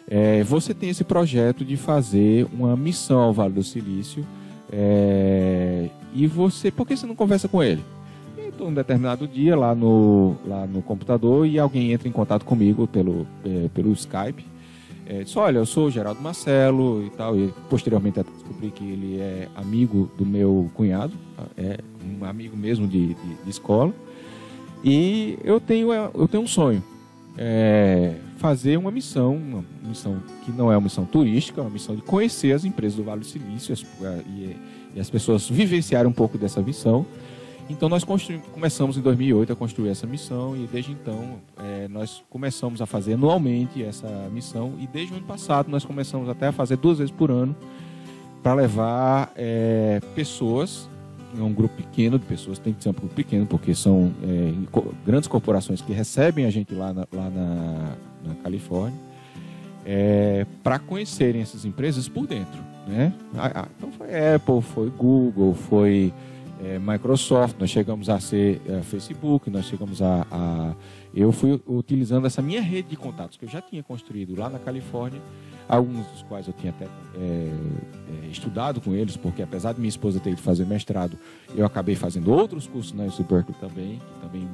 É, 0.09 0.43
você 0.45 0.75
tem 0.75 0.91
esse 0.91 1.05
projeto 1.05 1.65
de 1.65 1.77
fazer 1.77 2.47
uma 2.53 2.77
missão 2.77 3.21
ao 3.21 3.33
Vale 3.33 3.55
do 3.55 3.63
Silício. 3.63 4.27
É, 4.71 5.89
e 6.15 6.27
você, 6.27 6.71
por 6.71 6.87
que 6.87 6.97
você 6.97 7.07
não 7.07 7.15
conversa 7.15 7.49
com 7.49 7.63
ele? 7.63 7.83
Estou 8.39 8.69
um 8.69 8.75
determinado 8.75 9.27
dia 9.27 9.57
lá 9.57 9.75
no, 9.75 10.37
lá 10.47 10.67
no 10.67 10.83
computador 10.83 11.47
e 11.47 11.59
alguém 11.59 11.93
entra 11.93 12.07
em 12.09 12.13
contato 12.13 12.45
comigo 12.45 12.87
pelo, 12.87 13.27
é, 13.45 13.69
pelo 13.69 13.93
Skype 13.93 14.45
é, 15.07 15.25
disse, 15.25 15.39
olha, 15.39 15.59
eu 15.59 15.67
sou 15.67 15.87
o 15.87 15.91
Geraldo 15.91 16.23
Marcelo 16.23 17.05
e 17.05 17.11
tal, 17.11 17.37
e 17.37 17.53
posteriormente 17.69 18.23
descobri 18.23 18.71
que 18.71 18.85
ele 18.85 19.19
é 19.19 19.49
amigo 19.57 20.11
do 20.17 20.25
meu 20.25 20.71
cunhado, 20.75 21.13
é 21.57 21.79
um 22.03 22.25
amigo 22.25 22.57
mesmo 22.57 22.87
de, 22.87 23.09
de, 23.09 23.35
de 23.45 23.51
escola, 23.51 23.93
e 24.85 25.39
eu 25.45 25.61
tenho, 25.61 25.93
eu 25.93 26.29
tenho 26.29 26.43
um 26.43 26.47
sonho, 26.47 26.83
é, 27.37 28.17
fazer 28.37 28.77
uma 28.77 28.91
missão, 28.91 29.37
uma 29.37 29.65
missão 29.83 30.23
que 30.45 30.53
não 30.53 30.71
é 30.71 30.77
uma 30.77 30.83
missão 30.83 31.05
turística, 31.05 31.61
é 31.61 31.65
uma 31.65 31.71
missão 31.71 31.95
de 31.95 32.03
conhecer 32.03 32.53
as 32.53 32.65
empresas 32.65 32.97
do 32.97 33.05
Vale 33.05 33.21
do 33.21 33.27
Silício 33.27 33.75
e, 34.27 34.57
e 34.95 35.01
as 35.01 35.09
pessoas 35.09 35.49
vivenciarem 35.49 36.11
um 36.11 36.13
pouco 36.15 36.37
dessa 36.37 36.61
missão, 36.61 37.07
então 37.71 37.89
nós 37.89 38.05
começamos 38.05 38.97
em 38.97 39.01
2008 39.01 39.53
a 39.53 39.57
construir 39.57 39.89
essa 39.89 40.07
missão 40.07 40.57
e 40.57 40.67
desde 40.67 40.93
então 40.93 41.41
é, 41.59 41.89
nós 41.89 42.23
começamos 42.29 42.83
a 42.83 42.87
fazer 42.87 43.15
anualmente 43.15 43.83
essa 43.83 44.09
missão 44.31 44.75
e 44.79 44.87
desde 44.87 45.15
o 45.15 45.17
ano 45.17 45.27
passado 45.27 45.71
nós 45.71 45.85
começamos 45.85 46.29
até 46.29 46.49
a 46.49 46.53
fazer 46.53 46.77
duas 46.77 46.99
vezes 46.99 47.11
por 47.11 47.31
ano 47.31 47.57
para 48.43 48.55
levar 48.55 49.33
é, 49.37 50.01
pessoas, 50.15 50.89
é 51.39 51.43
um 51.43 51.53
grupo 51.53 51.75
pequeno 51.77 52.19
de 52.19 52.27
pessoas, 52.27 52.59
tem 52.59 52.73
que 52.73 52.83
ser 52.83 52.91
um 52.91 52.93
grupo 52.93 53.15
pequeno 53.15 53.47
porque 53.47 53.75
são 53.75 54.13
é, 54.23 54.53
grandes 55.05 55.29
corporações 55.29 55.81
que 55.81 55.93
recebem 55.93 56.45
a 56.45 56.51
gente 56.51 56.75
lá 56.75 56.93
na, 56.93 57.07
lá 57.13 57.31
na, 57.31 57.97
na 58.25 58.35
Califórnia 58.43 58.99
é, 59.85 60.47
para 60.63 60.79
conhecerem 60.79 61.43
essas 61.43 61.65
empresas 61.65 62.09
por 62.09 62.27
dentro. 62.27 62.61
Né? 62.87 63.13
Ah, 63.37 63.69
então 63.77 63.91
foi 63.93 64.35
Apple, 64.35 64.61
foi 64.61 64.91
Google, 64.91 65.55
foi 65.55 66.13
é, 66.65 66.79
Microsoft, 66.79 67.57
nós 67.59 67.71
chegamos 67.71 68.09
a 68.09 68.21
ser 68.21 68.61
é, 68.69 68.83
Facebook, 68.83 69.51
nós 69.51 69.67
chegamos 69.67 70.01
a, 70.01 70.27
a, 70.31 70.75
Eu 71.15 71.33
fui 71.33 71.61
utilizando 71.67 72.27
essa 72.27 72.43
minha 72.43 72.61
rede 72.61 72.91
de 72.91 72.97
contatos 72.97 73.37
que 73.37 73.45
eu 73.45 73.49
já 73.49 73.61
tinha 73.61 73.83
construído 73.83 74.39
lá 74.39 74.49
na 74.49 74.59
Califórnia, 74.59 75.21
alguns 75.77 76.07
dos 76.09 76.23
quais 76.23 76.47
eu 76.47 76.53
tinha 76.53 76.71
até 76.71 76.85
é, 76.85 76.89
é, 77.19 78.27
estudado 78.31 78.79
com 78.81 78.93
eles, 78.95 79.17
porque 79.17 79.43
apesar 79.43 79.73
de 79.73 79.81
minha 79.81 79.89
esposa 79.89 80.21
ter 80.21 80.31
ido 80.31 80.41
fazer 80.43 80.67
mestrado, 80.67 81.17
eu 81.57 81.65
acabei 81.65 81.95
fazendo 81.95 82.31
outros 82.31 82.67
cursos 82.67 82.93
na 82.93 83.05
UC 83.05 83.23
Berkeley 83.23 83.57
também, 83.59 83.99
que 83.99 84.21
também 84.21 84.49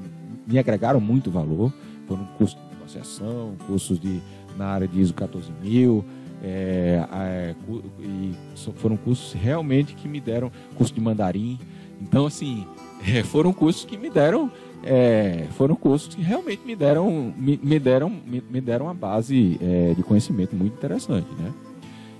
me 0.46 0.58
agregaram 0.58 1.00
muito 1.00 1.28
valor. 1.28 1.72
Foram 2.06 2.24
cursos 2.38 2.56
de 2.56 2.76
negociação, 2.76 3.56
cursos 3.66 3.98
de, 3.98 4.20
na 4.56 4.66
área 4.66 4.86
de 4.86 5.00
ISO 5.00 5.12
14000, 5.12 6.04
é, 6.40 7.04
é, 7.12 7.54
e 8.00 8.34
foram 8.76 8.96
cursos 8.96 9.32
realmente 9.32 9.94
que 9.94 10.06
me 10.06 10.20
deram 10.20 10.52
curso 10.76 10.94
de 10.94 11.00
mandarim. 11.00 11.58
Então, 12.00 12.26
assim, 12.26 12.64
é, 13.12 13.24
foram 13.24 13.52
cursos 13.52 13.84
que 13.84 13.96
me 13.96 14.08
deram, 14.08 14.52
é, 14.84 15.46
foram 15.56 15.74
cursos 15.74 16.14
que 16.14 16.22
realmente 16.22 16.62
me 16.64 16.76
deram, 16.76 17.32
me, 17.36 17.58
me 17.62 17.78
deram, 17.78 18.08
me, 18.08 18.42
me, 18.48 18.60
deram 18.60 18.86
uma 18.86 18.94
base 18.94 19.58
é, 19.60 19.94
de 19.94 20.02
conhecimento 20.02 20.54
muito 20.54 20.74
interessante, 20.74 21.28
né? 21.38 21.52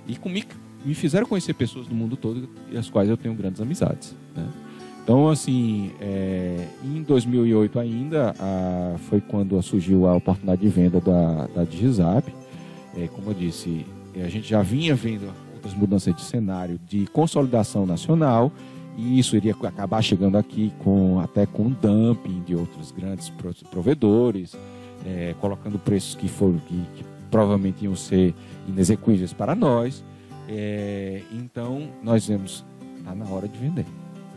E 0.07 0.15
comigo, 0.15 0.49
me 0.83 0.93
fizeram 0.93 1.25
conhecer 1.25 1.53
pessoas 1.53 1.87
do 1.87 1.95
mundo 1.95 2.17
todo 2.17 2.49
e 2.71 2.77
as 2.77 2.89
quais 2.89 3.09
eu 3.09 3.17
tenho 3.17 3.33
grandes 3.33 3.61
amizades, 3.61 4.15
né? 4.35 4.47
Então, 5.03 5.27
assim, 5.27 5.91
é, 5.99 6.67
em 6.83 7.01
2008 7.01 7.79
ainda, 7.79 8.35
a, 8.39 8.95
foi 9.09 9.19
quando 9.19 9.59
surgiu 9.61 10.07
a 10.07 10.15
oportunidade 10.15 10.61
de 10.61 10.67
venda 10.67 11.01
da, 11.01 11.47
da 11.47 11.63
Digizap. 11.63 12.31
É, 12.95 13.07
como 13.07 13.31
eu 13.31 13.33
disse, 13.33 13.85
a 14.15 14.29
gente 14.29 14.47
já 14.47 14.61
vinha 14.61 14.93
vendo 14.93 15.33
outras 15.55 15.73
mudanças 15.73 16.15
de 16.15 16.21
cenário 16.21 16.79
de 16.87 17.07
consolidação 17.07 17.87
nacional 17.87 18.51
e 18.97 19.19
isso 19.19 19.35
iria 19.35 19.53
acabar 19.53 20.01
chegando 20.01 20.37
aqui 20.37 20.73
com 20.79 21.19
até 21.19 21.45
com 21.45 21.69
dumping 21.69 22.41
de 22.43 22.55
outros 22.55 22.91
grandes 22.91 23.31
provedores, 23.71 24.55
é, 25.05 25.33
colocando 25.39 25.79
preços 25.79 26.15
que 26.15 26.27
foram 26.27 26.57
que, 26.59 26.75
que, 26.95 27.05
provavelmente 27.31 27.85
iam 27.85 27.95
ser 27.95 28.33
inexequíveis 28.67 29.31
para 29.31 29.55
nós. 29.55 30.03
É, 30.47 31.21
então 31.31 31.89
nós 32.03 32.27
vemos 32.27 32.65
está 32.97 33.15
na 33.15 33.25
hora 33.29 33.47
de 33.47 33.57
vender. 33.57 33.85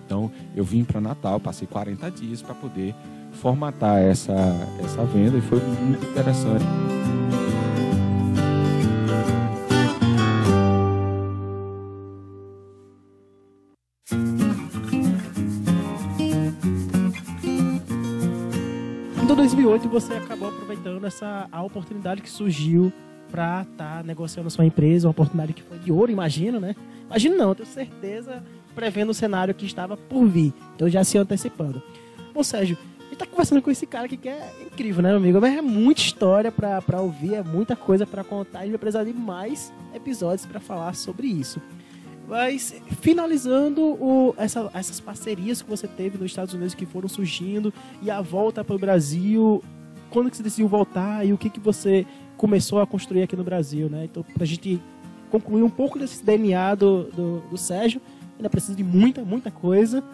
Então 0.05 0.31
eu 0.55 0.65
vim 0.65 0.85
para 0.85 1.01
Natal, 1.01 1.41
passei 1.41 1.67
40 1.67 2.11
dias 2.11 2.43
para 2.43 2.55
poder 2.55 2.95
formatar 3.33 3.99
essa 3.99 4.33
essa 4.85 5.05
venda 5.07 5.39
e 5.39 5.41
foi 5.41 5.59
muito 5.61 6.05
interessante. 6.07 7.02
Você 19.93 20.15
acabou 20.15 20.49
aproveitando 20.49 21.05
essa 21.07 21.47
a 21.53 21.63
oportunidade 21.63 22.23
que 22.23 22.31
surgiu 22.31 22.91
para 23.31 23.63
estar 23.71 23.99
tá 23.99 24.03
negociando 24.03 24.47
a 24.47 24.51
sua 24.51 24.65
empresa, 24.65 25.07
uma 25.07 25.11
oportunidade 25.11 25.53
que 25.53 25.63
foi 25.63 25.79
de 25.79 25.93
ouro, 25.93 26.11
imagino, 26.11 26.59
né? 26.59 26.75
Imagino 27.07 27.37
não, 27.37 27.55
tenho 27.55 27.69
certeza, 27.69 28.43
prevendo 28.75 29.11
o 29.11 29.15
cenário 29.15 29.55
que 29.55 29.67
estava 29.67 29.95
por 29.95 30.27
vir. 30.27 30.55
Então 30.75 30.89
já 30.89 31.05
se 31.05 31.19
antecipando. 31.19 31.83
Bom, 32.33 32.43
Sérgio, 32.43 32.79
a 32.99 33.05
gente 33.05 33.19
tá 33.19 33.27
conversando 33.27 33.61
com 33.61 33.71
esse 33.71 33.87
cara 33.87 34.07
aqui 34.07 34.17
que 34.17 34.31
é 34.31 34.51
incrível, 34.65 35.03
né, 35.03 35.11
meu 35.11 35.19
amigo? 35.19 35.45
É 35.45 35.61
muita 35.61 36.01
história 36.01 36.51
para 36.51 37.01
ouvir, 37.03 37.35
é 37.35 37.43
muita 37.43 37.77
coisa 37.77 38.07
para 38.07 38.25
contar. 38.25 38.61
A 38.61 38.63
gente 38.63 38.71
vai 38.71 38.79
precisar 38.79 39.05
de 39.05 39.13
mais 39.13 39.71
episódios 39.95 40.47
para 40.47 40.59
falar 40.59 40.95
sobre 40.95 41.27
isso. 41.27 41.61
Mas 42.27 42.75
finalizando 43.03 43.83
o, 43.83 44.35
essa, 44.39 44.71
essas 44.73 45.01
parcerias 45.01 45.61
que 45.61 45.69
você 45.69 45.87
teve 45.87 46.17
nos 46.17 46.31
Estados 46.31 46.55
Unidos 46.55 46.75
que 46.75 46.87
foram 46.87 47.07
surgindo 47.09 47.75
e 48.01 48.11
a 48.11 48.23
volta 48.23 48.65
para 48.65 48.75
o 48.75 48.79
Brasil, 48.79 49.63
quando 50.13 50.31
que 50.31 50.37
você 50.37 50.43
decidiu 50.43 50.69
voltar 50.69 51.27
e 51.27 51.33
o 51.33 51.39
que, 51.39 51.51
que 51.51 51.61
você 51.61 52.07
começou 52.37 52.81
a 52.81 52.87
construir 52.87 53.23
aqui 53.23 53.37
no 53.37 53.45
Brasil, 53.45 53.89
né? 53.89 54.05
Então, 54.05 54.23
para 54.23 54.45
a 54.45 54.47
gente 54.47 54.81
concluir 55.31 55.63
um 55.63 55.71
pouco 55.71 55.99
desse 55.99 56.25
DNA 56.25 56.75
do, 56.75 57.05
do, 57.05 57.41
do 57.51 57.57
Sérgio, 57.57 58.01
ainda 58.37 58.51
precisa 58.51 58.75
de 58.75 58.85
muita, 58.85 59.25
muita 59.25 59.51
coisa, 59.51 60.05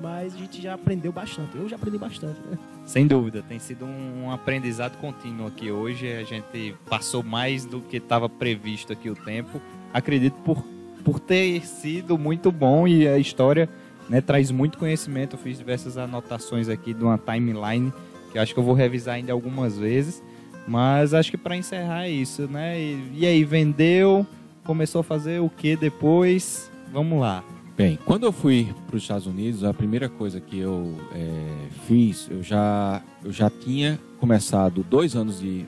mas 0.00 0.34
a 0.34 0.38
gente 0.38 0.60
já 0.60 0.74
aprendeu 0.74 1.10
bastante. 1.10 1.56
Eu 1.56 1.68
já 1.68 1.76
aprendi 1.76 1.96
bastante, 1.96 2.38
né? 2.50 2.58
Sem 2.84 3.06
dúvida, 3.06 3.42
tem 3.42 3.58
sido 3.58 3.84
um 3.84 4.30
aprendizado 4.30 4.98
contínuo 4.98 5.46
aqui 5.46 5.70
hoje. 5.70 6.12
A 6.12 6.24
gente 6.24 6.74
passou 6.88 7.22
mais 7.22 7.64
do 7.64 7.80
que 7.80 7.96
estava 7.96 8.28
previsto 8.28 8.92
aqui 8.92 9.08
o 9.08 9.16
tempo. 9.16 9.60
Acredito 9.92 10.36
por 10.42 10.62
por 11.06 11.20
ter 11.20 11.64
sido 11.64 12.18
muito 12.18 12.50
bom 12.50 12.88
e 12.88 13.06
a 13.06 13.16
história 13.16 13.68
né, 14.08 14.20
traz 14.20 14.50
muito 14.50 14.76
conhecimento. 14.76 15.36
Eu 15.36 15.38
fiz 15.38 15.56
diversas 15.56 15.96
anotações 15.96 16.68
aqui 16.68 16.92
de 16.92 17.04
uma 17.04 17.16
timeline 17.16 17.92
que 18.36 18.38
acho 18.38 18.52
que 18.52 18.60
eu 18.60 18.64
vou 18.64 18.74
revisar 18.74 19.14
ainda 19.14 19.32
algumas 19.32 19.78
vezes. 19.78 20.22
Mas 20.68 21.14
acho 21.14 21.30
que 21.30 21.38
para 21.38 21.56
encerrar 21.56 22.04
é 22.04 22.10
isso, 22.10 22.42
né? 22.42 22.78
E, 22.78 23.12
e, 23.14 23.26
aí, 23.26 23.44
vendeu, 23.44 24.26
começou 24.64 25.00
a 25.00 25.04
fazer 25.04 25.40
o 25.40 25.48
que 25.48 25.74
depois? 25.76 26.70
Vamos 26.92 27.20
lá. 27.20 27.42
Bem, 27.76 27.98
quando 28.04 28.24
eu 28.24 28.32
fui 28.32 28.74
para 28.86 28.96
os 28.96 29.02
Estados 29.02 29.26
Unidos, 29.26 29.64
a 29.64 29.72
primeira 29.72 30.08
coisa 30.08 30.40
que 30.40 30.58
eu 30.58 30.94
é, 31.14 31.68
fiz, 31.86 32.28
eu 32.30 32.42
já, 32.42 33.02
eu 33.24 33.32
já 33.32 33.48
tinha 33.48 33.98
começado 34.18 34.82
dois 34.82 35.14
anos 35.14 35.40
de, 35.40 35.66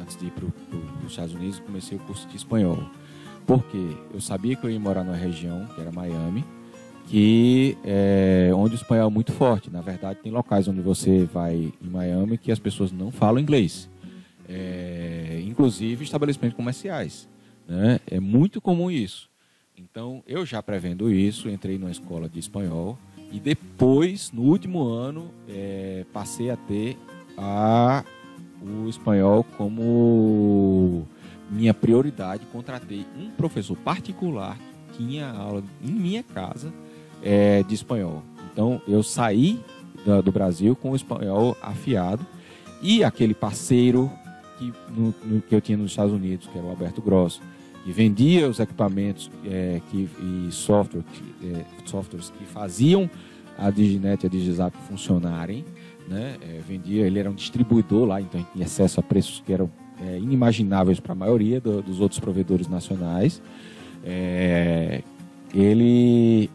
antes 0.00 0.16
de 0.16 0.26
ir 0.26 0.30
para 0.30 0.44
os 0.44 1.10
Estados 1.10 1.34
Unidos, 1.34 1.60
comecei 1.60 1.96
o 1.96 2.00
curso 2.00 2.28
de 2.28 2.36
espanhol. 2.36 2.78
Porque 3.46 3.96
eu 4.12 4.20
sabia 4.20 4.54
que 4.54 4.64
eu 4.64 4.70
ia 4.70 4.78
morar 4.78 5.02
numa 5.02 5.16
região, 5.16 5.66
que 5.74 5.80
era 5.80 5.90
Miami, 5.90 6.44
que 7.06 7.78
é 7.84 8.50
onde 8.54 8.74
o 8.74 8.76
espanhol 8.76 9.08
é 9.08 9.12
muito 9.12 9.32
forte. 9.32 9.70
Na 9.70 9.80
verdade, 9.80 10.20
tem 10.22 10.32
locais 10.32 10.68
onde 10.68 10.80
você 10.80 11.24
vai 11.24 11.72
em 11.80 11.88
Miami 11.88 12.36
que 12.36 12.50
as 12.50 12.58
pessoas 12.58 12.92
não 12.92 13.10
falam 13.10 13.40
inglês. 13.40 13.88
É, 14.48 15.42
inclusive 15.44 16.04
estabelecimentos 16.04 16.56
comerciais. 16.56 17.28
Né? 17.66 18.00
É 18.06 18.20
muito 18.20 18.60
comum 18.60 18.90
isso. 18.90 19.28
Então, 19.76 20.22
eu 20.26 20.44
já 20.46 20.62
prevendo 20.62 21.10
isso, 21.10 21.48
entrei 21.48 21.78
numa 21.78 21.90
escola 21.90 22.28
de 22.28 22.38
espanhol 22.38 22.98
e 23.30 23.38
depois, 23.38 24.32
no 24.32 24.42
último 24.42 24.88
ano, 24.88 25.30
é, 25.48 26.04
passei 26.12 26.50
a 26.50 26.56
ter 26.56 26.96
a, 27.36 28.04
o 28.62 28.88
espanhol 28.88 29.44
como 29.56 31.06
minha 31.50 31.74
prioridade, 31.74 32.46
contratei 32.46 33.04
um 33.18 33.30
professor 33.30 33.76
particular 33.76 34.58
que 34.92 34.98
tinha 34.98 35.28
aula 35.28 35.62
em 35.82 35.92
minha 35.92 36.22
casa 36.22 36.72
é, 37.22 37.62
de 37.62 37.74
espanhol. 37.74 38.22
Então 38.52 38.80
eu 38.86 39.02
saí 39.02 39.60
do, 40.24 40.30
Brasil 40.30 40.76
com 40.76 40.92
o 40.92 40.96
espanhol 40.96 41.56
afiado 41.60 42.24
e 42.80 43.02
aquele 43.02 43.34
parceiro 43.34 44.10
que, 44.58 44.72
no, 44.96 45.14
no, 45.24 45.40
que 45.42 45.54
eu 45.54 45.60
tinha 45.60 45.76
nos 45.76 45.90
Estados 45.90 46.12
Unidos, 46.12 46.46
que 46.46 46.56
era 46.56 46.66
o 46.66 46.70
Alberto 46.70 47.02
Grosso, 47.02 47.40
que 47.84 47.92
vendia 47.92 48.48
os 48.48 48.60
equipamentos 48.60 49.30
é, 49.44 49.80
que, 49.90 50.08
e 50.20 50.48
software, 50.50 51.02
é, 51.42 51.64
softwares 51.84 52.30
que 52.30 52.44
faziam 52.44 53.10
a 53.58 53.70
Diginet 53.70 54.24
e 54.24 54.26
a 54.26 54.30
Digizap 54.30 54.76
funcionarem. 54.88 55.64
Né? 56.08 56.36
É, 56.40 56.60
vendia, 56.66 57.06
ele 57.06 57.18
era 57.18 57.28
um 57.30 57.34
distribuidor 57.34 58.06
lá, 58.06 58.20
então 58.20 58.44
tinha 58.52 58.64
acesso 58.64 59.00
a 59.00 59.02
preços 59.02 59.42
que 59.44 59.52
eram 59.52 59.68
é, 60.00 60.18
inimagináveis 60.18 61.00
para 61.00 61.12
a 61.12 61.16
maioria 61.16 61.60
do, 61.60 61.82
dos 61.82 62.00
outros 62.00 62.20
provedores 62.20 62.68
nacionais. 62.68 63.42
É, 64.04 65.02
ele, 65.54 66.50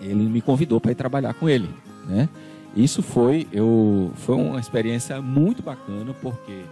ele 0.00 0.28
me 0.28 0.40
convidou 0.40 0.80
para 0.80 0.92
ir 0.92 0.94
trabalhar 0.94 1.34
com 1.34 1.48
ele, 1.48 1.68
né? 2.08 2.28
Isso 2.74 3.02
foi, 3.02 3.48
eu, 3.52 4.12
foi 4.14 4.36
uma 4.36 4.60
experiência 4.60 5.20
muito 5.20 5.62
bacana 5.62 6.14
porque 6.22 6.62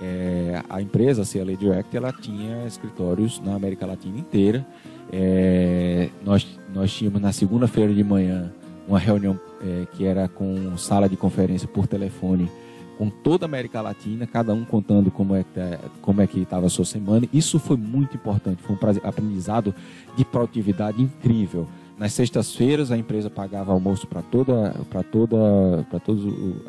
é, 0.00 0.62
a 0.68 0.80
empresa, 0.80 1.22
a 1.22 1.26
CLA 1.26 1.56
Direct, 1.56 1.94
ela 1.94 2.12
tinha 2.12 2.66
escritórios 2.66 3.38
na 3.40 3.54
América 3.54 3.86
Latina 3.86 4.18
inteira. 4.18 4.66
É, 5.12 6.08
nós, 6.24 6.58
nós 6.74 6.92
tínhamos 6.92 7.20
na 7.20 7.32
segunda-feira 7.32 7.92
de 7.92 8.02
manhã 8.02 8.50
uma 8.88 8.98
reunião 8.98 9.38
é, 9.60 9.86
que 9.92 10.06
era 10.06 10.26
com 10.26 10.76
sala 10.78 11.08
de 11.08 11.16
conferência 11.16 11.68
por 11.68 11.86
telefone 11.86 12.50
com 12.98 13.08
toda 13.10 13.44
a 13.44 13.48
América 13.48 13.80
Latina, 13.80 14.26
cada 14.26 14.52
um 14.54 14.64
contando 14.64 15.10
como 15.10 15.34
é, 15.34 15.42
tá, 15.42 15.78
como 16.00 16.20
é 16.20 16.26
que 16.26 16.40
estava 16.40 16.66
a 16.66 16.70
sua 16.70 16.84
semana. 16.84 17.26
Isso 17.32 17.58
foi 17.58 17.76
muito 17.76 18.16
importante, 18.16 18.62
foi 18.62 18.76
um 18.76 19.08
aprendizado 19.08 19.74
de 20.16 20.24
produtividade 20.24 21.02
incrível. 21.02 21.66
Nas 21.98 22.12
sextas-feiras 22.12 22.90
a 22.90 22.96
empresa 22.96 23.30
pagava 23.30 23.72
almoço 23.72 24.06
para 24.06 24.22
toda, 24.22 24.74
para 24.90 25.02
toda, 25.02 25.86
para 25.90 26.00
todas 26.00 26.24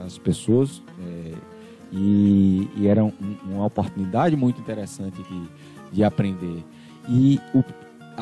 as 0.06 0.18
pessoas 0.18 0.82
é, 1.00 1.34
e, 1.92 2.70
e, 2.76 2.88
era 2.88 3.04
um, 3.04 3.12
uma 3.46 3.66
oportunidade 3.66 4.36
muito 4.36 4.60
interessante 4.60 5.22
de, 5.24 5.50
de 5.92 6.04
aprender. 6.04 6.64
E 7.10 7.40
o, 7.54 7.64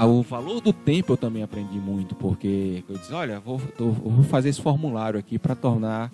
o 0.06 0.22
valor 0.22 0.62
do 0.62 0.72
tempo 0.72 1.14
eu 1.14 1.18
também 1.18 1.44
aprendi 1.44 1.80
muito, 1.80 2.16
porque 2.16 2.84
eu 2.88 2.98
disse, 2.98 3.14
olha, 3.14 3.40
vou, 3.40 3.60
vou 3.78 4.24
fazer 4.24 4.50
esse 4.50 4.62
formulário 4.62 5.20
aqui 5.20 5.40
para 5.40 5.56
tornar 5.56 6.12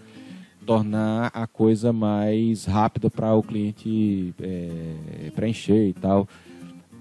tornar 0.67 1.31
a 1.33 1.47
coisa 1.47 1.93
mais 1.93 2.65
rápida 2.65 3.09
para 3.09 3.33
o 3.33 3.41
cliente 3.41 4.33
é, 4.41 5.31
preencher 5.33 5.87
e 5.87 5.93
tal. 5.93 6.27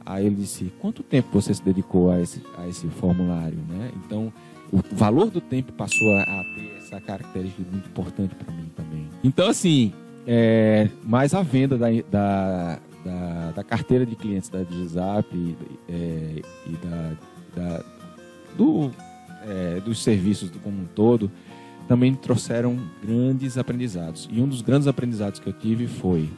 Aí 0.07 0.25
ele 0.27 0.37
disse: 0.37 0.73
quanto 0.81 1.03
tempo 1.03 1.29
você 1.33 1.53
se 1.53 1.63
dedicou 1.63 2.11
a 2.11 2.21
esse, 2.21 2.41
a 2.57 2.69
esse 2.69 2.87
formulário, 2.87 3.59
né? 3.69 3.91
Então 4.05 4.33
o 4.73 4.81
valor 4.93 5.31
do 5.31 5.41
tempo 5.41 5.73
passou 5.73 6.17
a, 6.17 6.23
a 6.23 6.45
ter 6.55 6.77
essa 6.79 7.01
característica 7.01 7.63
muito 7.71 7.89
importante 7.89 8.35
para 8.37 8.55
mim 8.55 8.71
também. 8.77 9.09
Então 9.25 9.49
assim, 9.49 9.93
é, 10.27 10.89
mais 11.03 11.35
a 11.35 11.43
venda 11.43 11.77
da, 11.77 11.89
da, 12.11 12.79
da, 13.05 13.51
da, 13.57 13.65
carteira 13.65 14.07
de 14.07 14.15
clientes 14.15 14.49
da 14.49 14.63
Digizap 14.63 15.29
e, 15.37 15.57
é, 15.89 16.43
e 16.67 16.77
da, 16.77 17.13
da 17.57 17.85
do, 18.57 18.91
é, 19.47 19.81
dos 19.81 20.03
serviços 20.03 20.51
como 20.63 20.83
um 20.83 20.87
todo 20.87 21.31
também 21.87 22.15
trouxeram 22.15 22.79
grandes 23.03 23.57
aprendizados. 23.57 24.29
E 24.31 24.41
um 24.41 24.49
dos 24.49 24.61
grandes 24.61 24.89
aprendizados 24.89 25.39
que 25.41 25.49
eu 25.49 25.53
tive 25.53 25.87
foi: 25.87 26.29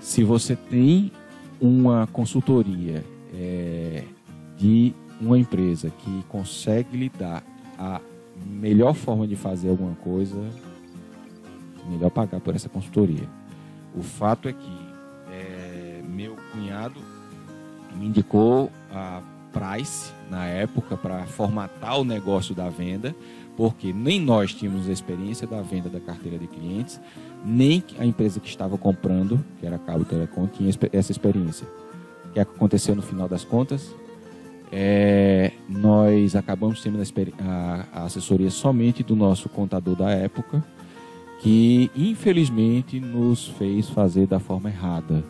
se 0.00 0.24
você 0.24 0.56
tem 0.56 1.12
uma 1.60 2.06
consultoria 2.06 3.04
é, 3.34 4.04
de 4.56 4.94
uma 5.20 5.38
empresa 5.38 5.90
que 5.90 6.24
consegue 6.28 6.96
lhe 6.96 7.08
dar 7.08 7.44
a 7.78 8.00
melhor 8.46 8.94
forma 8.94 9.26
de 9.26 9.36
fazer 9.36 9.68
alguma 9.68 9.94
coisa, 9.96 10.36
melhor 11.88 12.10
pagar 12.10 12.40
por 12.40 12.54
essa 12.54 12.68
consultoria. 12.68 13.28
O 13.94 14.02
fato 14.02 14.48
é 14.48 14.52
que 14.52 14.78
é, 15.30 16.02
meu 16.08 16.36
cunhado 16.52 17.00
me 17.96 18.06
indicou 18.06 18.70
a 18.92 19.22
Price 19.52 20.12
na 20.30 20.46
época 20.46 20.96
para 20.96 21.26
formatar 21.26 21.98
o 21.98 22.04
negócio 22.04 22.54
da 22.54 22.68
venda, 22.68 23.14
porque 23.60 23.92
nem 23.92 24.18
nós 24.18 24.54
tínhamos 24.54 24.88
experiência 24.88 25.46
da 25.46 25.60
venda 25.60 25.90
da 25.90 26.00
carteira 26.00 26.38
de 26.38 26.46
clientes, 26.46 26.98
nem 27.44 27.84
a 27.98 28.06
empresa 28.06 28.40
que 28.40 28.48
estava 28.48 28.78
comprando, 28.78 29.38
que 29.58 29.66
era 29.66 29.76
a 29.76 29.78
Cabo 29.78 30.02
Telecom, 30.02 30.46
tinha 30.46 30.70
essa 30.90 31.12
experiência. 31.12 31.66
O 32.24 32.32
que 32.32 32.40
aconteceu 32.40 32.96
no 32.96 33.02
final 33.02 33.28
das 33.28 33.44
contas? 33.44 33.94
É, 34.72 35.52
nós 35.68 36.34
acabamos 36.34 36.80
tendo 36.80 36.96
a, 37.38 37.86
a 37.92 38.04
assessoria 38.04 38.50
somente 38.50 39.02
do 39.02 39.14
nosso 39.14 39.46
contador 39.50 39.94
da 39.94 40.08
época, 40.10 40.64
que 41.42 41.90
infelizmente 41.94 42.98
nos 42.98 43.46
fez 43.46 43.90
fazer 43.90 44.26
da 44.26 44.40
forma 44.40 44.70
errada. 44.70 45.22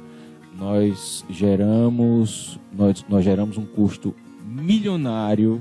Nós 0.56 1.24
geramos, 1.28 2.60
nós, 2.72 3.04
nós 3.08 3.24
geramos 3.24 3.58
um 3.58 3.66
custo 3.66 4.14
milionário 4.46 5.60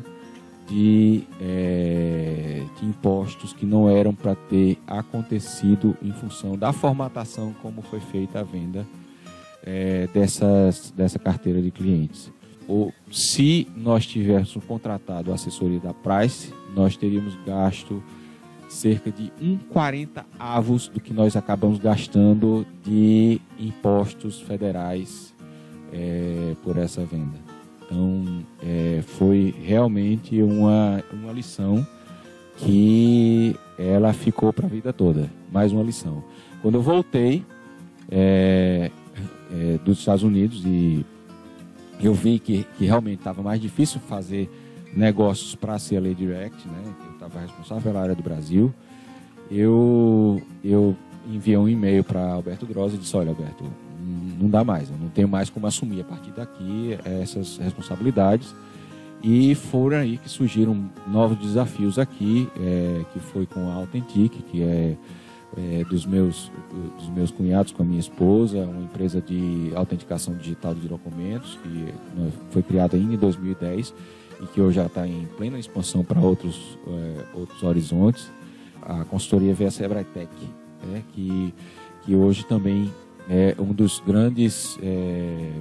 de, 0.69 1.23
é, 1.41 2.63
de 2.79 2.85
impostos 2.85 3.53
que 3.53 3.65
não 3.65 3.89
eram 3.89 4.13
para 4.13 4.35
ter 4.35 4.77
acontecido 4.85 5.97
em 6.01 6.11
função 6.11 6.57
da 6.57 6.71
formatação 6.71 7.53
como 7.61 7.81
foi 7.81 7.99
feita 7.99 8.39
a 8.39 8.43
venda 8.43 8.85
é, 9.63 10.07
dessas, 10.13 10.91
dessa 10.91 11.17
carteira 11.17 11.61
de 11.61 11.71
clientes. 11.71 12.31
Ou 12.67 12.93
se 13.11 13.67
nós 13.75 14.05
tivéssemos 14.05 14.63
contratado 14.65 15.31
a 15.31 15.35
assessoria 15.35 15.79
da 15.79 15.93
Price, 15.93 16.53
nós 16.75 16.95
teríamos 16.95 17.35
gasto 17.43 18.03
cerca 18.69 19.11
de 19.11 19.31
1,40 19.41 20.23
avos 20.37 20.87
do 20.87 20.99
que 20.99 21.11
nós 21.11 21.35
acabamos 21.35 21.79
gastando 21.79 22.67
de 22.83 23.41
impostos 23.57 24.39
federais 24.39 25.33
é, 25.91 26.55
por 26.63 26.77
essa 26.77 27.03
venda. 27.03 27.48
Então, 27.89 28.45
é, 28.61 29.01
foi 29.01 29.55
realmente 29.63 30.39
uma, 30.43 31.03
uma 31.11 31.31
lição 31.31 31.85
que 32.57 33.55
ela 33.79 34.13
ficou 34.13 34.53
para 34.53 34.67
a 34.67 34.69
vida 34.69 34.93
toda. 34.93 35.31
Mais 35.51 35.71
uma 35.71 35.81
lição. 35.81 36.23
Quando 36.61 36.75
eu 36.75 36.83
voltei 36.83 37.43
é, 38.11 38.91
é 39.51 39.79
dos 39.83 39.97
Estados 39.97 40.21
Unidos 40.21 40.63
e 40.65 41.03
eu 41.99 42.13
vi 42.13 42.37
que, 42.37 42.63
que 42.77 42.85
realmente 42.85 43.19
estava 43.19 43.41
mais 43.41 43.59
difícil 43.59 43.99
fazer 44.01 44.47
negócios 44.95 45.55
para 45.55 45.73
a 45.73 45.77
Direct, 45.77 46.67
né? 46.67 46.95
estava 47.13 47.39
responsável 47.39 47.83
pela 47.83 48.01
área 48.01 48.15
do 48.15 48.23
Brasil, 48.23 48.73
eu, 49.51 50.41
eu 50.63 50.95
enviei 51.27 51.57
um 51.57 51.67
e-mail 51.67 52.03
para 52.03 52.33
Alberto 52.33 52.67
Grossi 52.67 52.95
e 52.95 52.99
disse, 52.99 53.15
olha 53.15 53.29
Alberto, 53.29 53.63
não 54.39 54.49
dá 54.49 54.63
mais, 54.63 54.89
eu 54.89 54.97
não 54.97 55.09
tenho 55.09 55.27
mais 55.27 55.49
como 55.49 55.67
assumir 55.67 56.01
a 56.01 56.03
partir 56.03 56.31
daqui 56.31 56.97
essas 57.21 57.57
responsabilidades. 57.57 58.53
E 59.21 59.53
foram 59.53 59.97
aí 59.97 60.17
que 60.17 60.29
surgiram 60.29 60.89
novos 61.07 61.37
desafios 61.39 61.99
aqui, 61.99 62.47
é, 62.57 63.03
que 63.11 63.19
foi 63.19 63.45
com 63.45 63.69
a 63.69 63.73
Authentic, 63.73 64.31
que 64.49 64.63
é, 64.63 64.95
é, 65.57 65.83
dos, 65.83 66.05
meus, 66.05 66.49
dos 66.97 67.09
meus 67.09 67.29
cunhados 67.29 67.73
com 67.73 67.83
a 67.83 67.85
minha 67.85 67.99
esposa, 67.99 68.59
uma 68.59 68.81
empresa 68.81 69.19
de 69.19 69.71
autenticação 69.75 70.35
digital 70.35 70.73
de 70.73 70.87
documentos, 70.87 71.59
que 71.61 71.93
foi 72.51 72.63
criada 72.63 72.95
ainda 72.95 73.13
em 73.13 73.17
2010 73.17 73.93
e 74.41 74.47
que 74.47 74.61
hoje 74.61 74.77
já 74.77 74.85
está 74.85 75.05
em 75.05 75.27
plena 75.37 75.59
expansão 75.59 76.01
para 76.01 76.19
outros, 76.21 76.77
é, 76.87 77.25
outros 77.33 77.61
horizontes. 77.61 78.31
A 78.81 79.03
consultoria 79.03 79.53
veio 79.53 79.67
a 79.67 79.71
Sebratec, 79.71 80.29
né, 80.87 81.03
que, 81.11 81.53
que 82.05 82.15
hoje 82.15 82.45
também 82.45 82.89
é 83.29 83.55
um 83.59 83.73
dos 83.73 84.01
grandes, 84.05 84.77
é, 84.81 85.51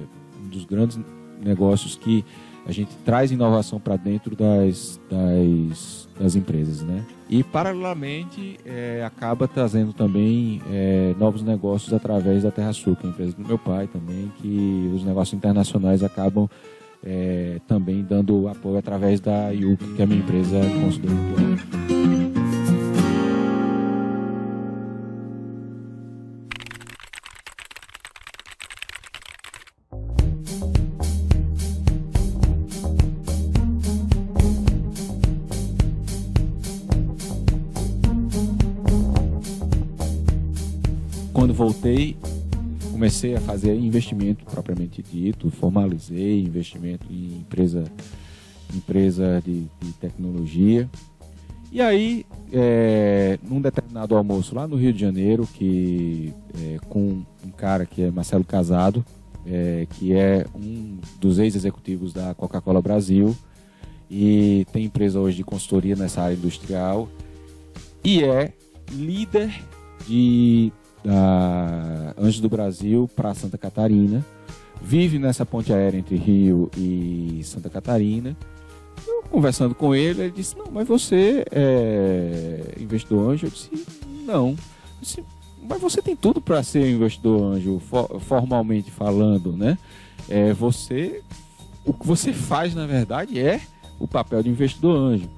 um 0.43 0.49
dos 0.49 0.65
grandes 0.65 0.99
negócios 1.41 1.95
que 1.95 2.25
a 2.65 2.71
gente 2.71 2.95
traz 3.03 3.31
inovação 3.31 3.79
para 3.79 3.95
dentro 3.95 4.35
das, 4.35 4.99
das, 5.09 6.07
das, 6.19 6.35
empresas, 6.35 6.81
né? 6.81 7.03
E 7.29 7.43
paralelamente 7.43 8.59
é, 8.65 9.03
acaba 9.03 9.47
trazendo 9.47 9.93
também 9.93 10.61
é, 10.71 11.15
novos 11.17 11.41
negócios 11.41 11.93
através 11.93 12.43
da 12.43 12.51
Terra 12.51 12.73
Sul, 12.73 12.95
que 12.95 13.05
é 13.05 13.09
a 13.09 13.11
empresa 13.11 13.35
do 13.35 13.47
meu 13.47 13.57
pai 13.57 13.87
também, 13.87 14.31
que 14.37 14.91
os 14.93 15.03
negócios 15.03 15.35
internacionais 15.35 16.03
acabam 16.03 16.47
é, 17.03 17.59
também 17.67 18.03
dando 18.03 18.47
apoio 18.47 18.77
através 18.77 19.19
da 19.19 19.51
IUP, 19.51 19.83
que 19.95 20.01
é 20.01 20.03
a 20.03 20.07
minha 20.07 20.19
empresa 20.19 20.59
consultora. 20.81 21.88
Comecei 43.19 43.35
a 43.35 43.41
fazer 43.41 43.75
investimento 43.75 44.45
propriamente 44.45 45.03
dito, 45.03 45.51
formalizei 45.51 46.41
investimento 46.41 47.05
em 47.11 47.39
empresa, 47.39 47.83
empresa 48.73 49.41
de, 49.45 49.65
de 49.81 49.91
tecnologia. 49.99 50.89
E 51.69 51.81
aí, 51.81 52.25
é, 52.53 53.37
num 53.43 53.59
determinado 53.59 54.15
almoço 54.15 54.55
lá 54.55 54.65
no 54.67 54.77
Rio 54.77 54.93
de 54.93 55.01
Janeiro, 55.01 55.45
que 55.53 56.33
é, 56.57 56.77
com 56.87 57.21
um 57.45 57.51
cara 57.57 57.85
que 57.85 58.03
é 58.03 58.09
Marcelo 58.11 58.45
Casado, 58.45 59.03
é, 59.45 59.85
que 59.97 60.13
é 60.13 60.45
um 60.55 60.97
dos 61.19 61.39
ex-executivos 61.39 62.13
da 62.13 62.33
Coca-Cola 62.33 62.81
Brasil 62.81 63.35
e 64.09 64.65
tem 64.71 64.85
empresa 64.85 65.19
hoje 65.19 65.37
de 65.37 65.43
consultoria 65.43 65.95
nessa 65.95 66.21
área 66.21 66.35
industrial 66.35 67.09
e 68.03 68.23
é 68.23 68.53
líder 68.91 69.53
de 70.07 70.71
da 71.03 72.13
Anjos 72.17 72.41
do 72.41 72.49
Brasil 72.49 73.09
para 73.15 73.33
Santa 73.33 73.57
Catarina. 73.57 74.25
Vive 74.81 75.19
nessa 75.19 75.45
ponte 75.45 75.73
aérea 75.73 75.97
entre 75.97 76.15
Rio 76.15 76.69
e 76.77 77.41
Santa 77.43 77.69
Catarina. 77.69 78.35
Eu, 79.07 79.23
conversando 79.29 79.75
com 79.75 79.93
ele, 79.93 80.23
ele 80.23 80.31
disse: 80.31 80.57
Não, 80.57 80.67
mas 80.71 80.87
você 80.87 81.45
é 81.51 82.75
investidor 82.79 83.31
anjo? 83.31 83.47
Eu 83.47 83.51
disse: 83.51 83.69
Não. 84.25 84.49
Eu 84.49 84.57
disse, 85.01 85.23
mas 85.69 85.81
você 85.81 86.01
tem 86.01 86.15
tudo 86.15 86.41
para 86.41 86.63
ser 86.63 86.89
investidor 86.89 87.53
anjo, 87.53 87.79
for, 87.79 88.19
formalmente 88.21 88.89
falando, 88.89 89.51
né? 89.51 89.77
É, 90.27 90.53
você, 90.53 91.21
o 91.85 91.93
que 91.93 92.07
você 92.07 92.33
faz, 92.33 92.73
na 92.73 92.87
verdade, 92.87 93.39
é 93.39 93.61
o 93.99 94.07
papel 94.07 94.41
de 94.41 94.49
investidor 94.49 94.97
anjo. 94.97 95.29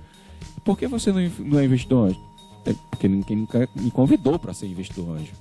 Por 0.64 0.78
que 0.78 0.88
você 0.88 1.12
não, 1.12 1.30
não 1.40 1.60
é 1.60 1.66
investidor 1.66 2.10
anjo? 2.10 2.20
É 2.66 2.74
porque 2.90 3.08
ninguém 3.08 3.48
me 3.76 3.92
convidou 3.92 4.38
para 4.38 4.54
ser 4.54 4.68
investidor 4.68 5.18
anjo. 5.18 5.32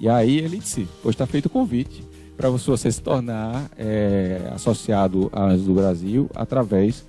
E 0.00 0.08
aí 0.08 0.38
ele 0.38 0.58
disse: 0.58 0.86
Pois 1.02 1.14
está 1.14 1.26
feito 1.26 1.46
o 1.46 1.50
convite 1.50 2.04
para 2.36 2.50
você 2.50 2.92
se 2.92 3.00
tornar 3.00 3.70
é, 3.78 4.50
associado 4.54 5.30
à 5.32 5.44
Anjos 5.44 5.66
do 5.66 5.74
Brasil 5.74 6.30
através 6.34 7.04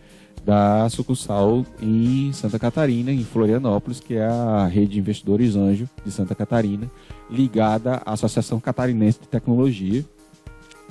da 0.47 0.87
sucursal 0.89 1.65
em 1.81 2.31
Santa 2.31 2.57
Catarina, 2.57 3.11
em 3.11 3.25
Florianópolis, 3.25 3.99
que 3.99 4.15
é 4.15 4.25
a 4.25 4.65
rede 4.65 4.93
de 4.93 4.99
investidores 4.99 5.57
Anjo 5.57 5.89
de 6.05 6.09
Santa 6.09 6.33
Catarina, 6.33 6.89
ligada 7.29 8.01
à 8.05 8.13
Associação 8.13 8.57
Catarinense 8.57 9.19
de 9.19 9.27
Tecnologia, 9.27 10.05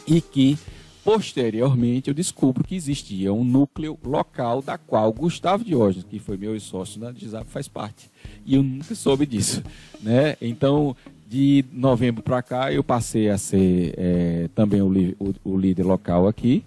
e 0.07 0.21
que 0.21 0.59
posteriormente 1.03 2.09
eu 2.09 2.15
descubro 2.15 2.63
que 2.63 2.75
existia 2.75 3.33
um 3.33 3.45
núcleo 3.45 3.99
local 4.05 4.61
da 4.61 4.77
qual 4.77 5.11
Gustavo 5.11 5.65
Diógenes, 5.65 6.05
que 6.05 6.19
foi 6.19 6.37
meu 6.37 6.59
sócio 6.61 7.01
na 7.01 7.11
Dizap, 7.11 7.49
faz 7.49 7.67
parte. 7.67 8.11
E 8.45 8.57
eu 8.57 8.63
nunca 8.63 8.95
soube 8.95 9.25
disso. 9.25 9.63
Né? 10.03 10.37
Então, 10.43 10.95
de 11.29 11.65
novembro 11.73 12.23
para 12.23 12.41
cá, 12.43 12.73
eu 12.73 12.85
passei 12.85 13.29
a 13.29 13.37
ser 13.37 13.95
é, 13.97 14.49
também 14.55 14.81
o, 14.81 14.89
o, 15.19 15.35
o, 15.45 15.57
líder 15.59 15.83
local 15.85 16.29
aqui, 16.29 16.65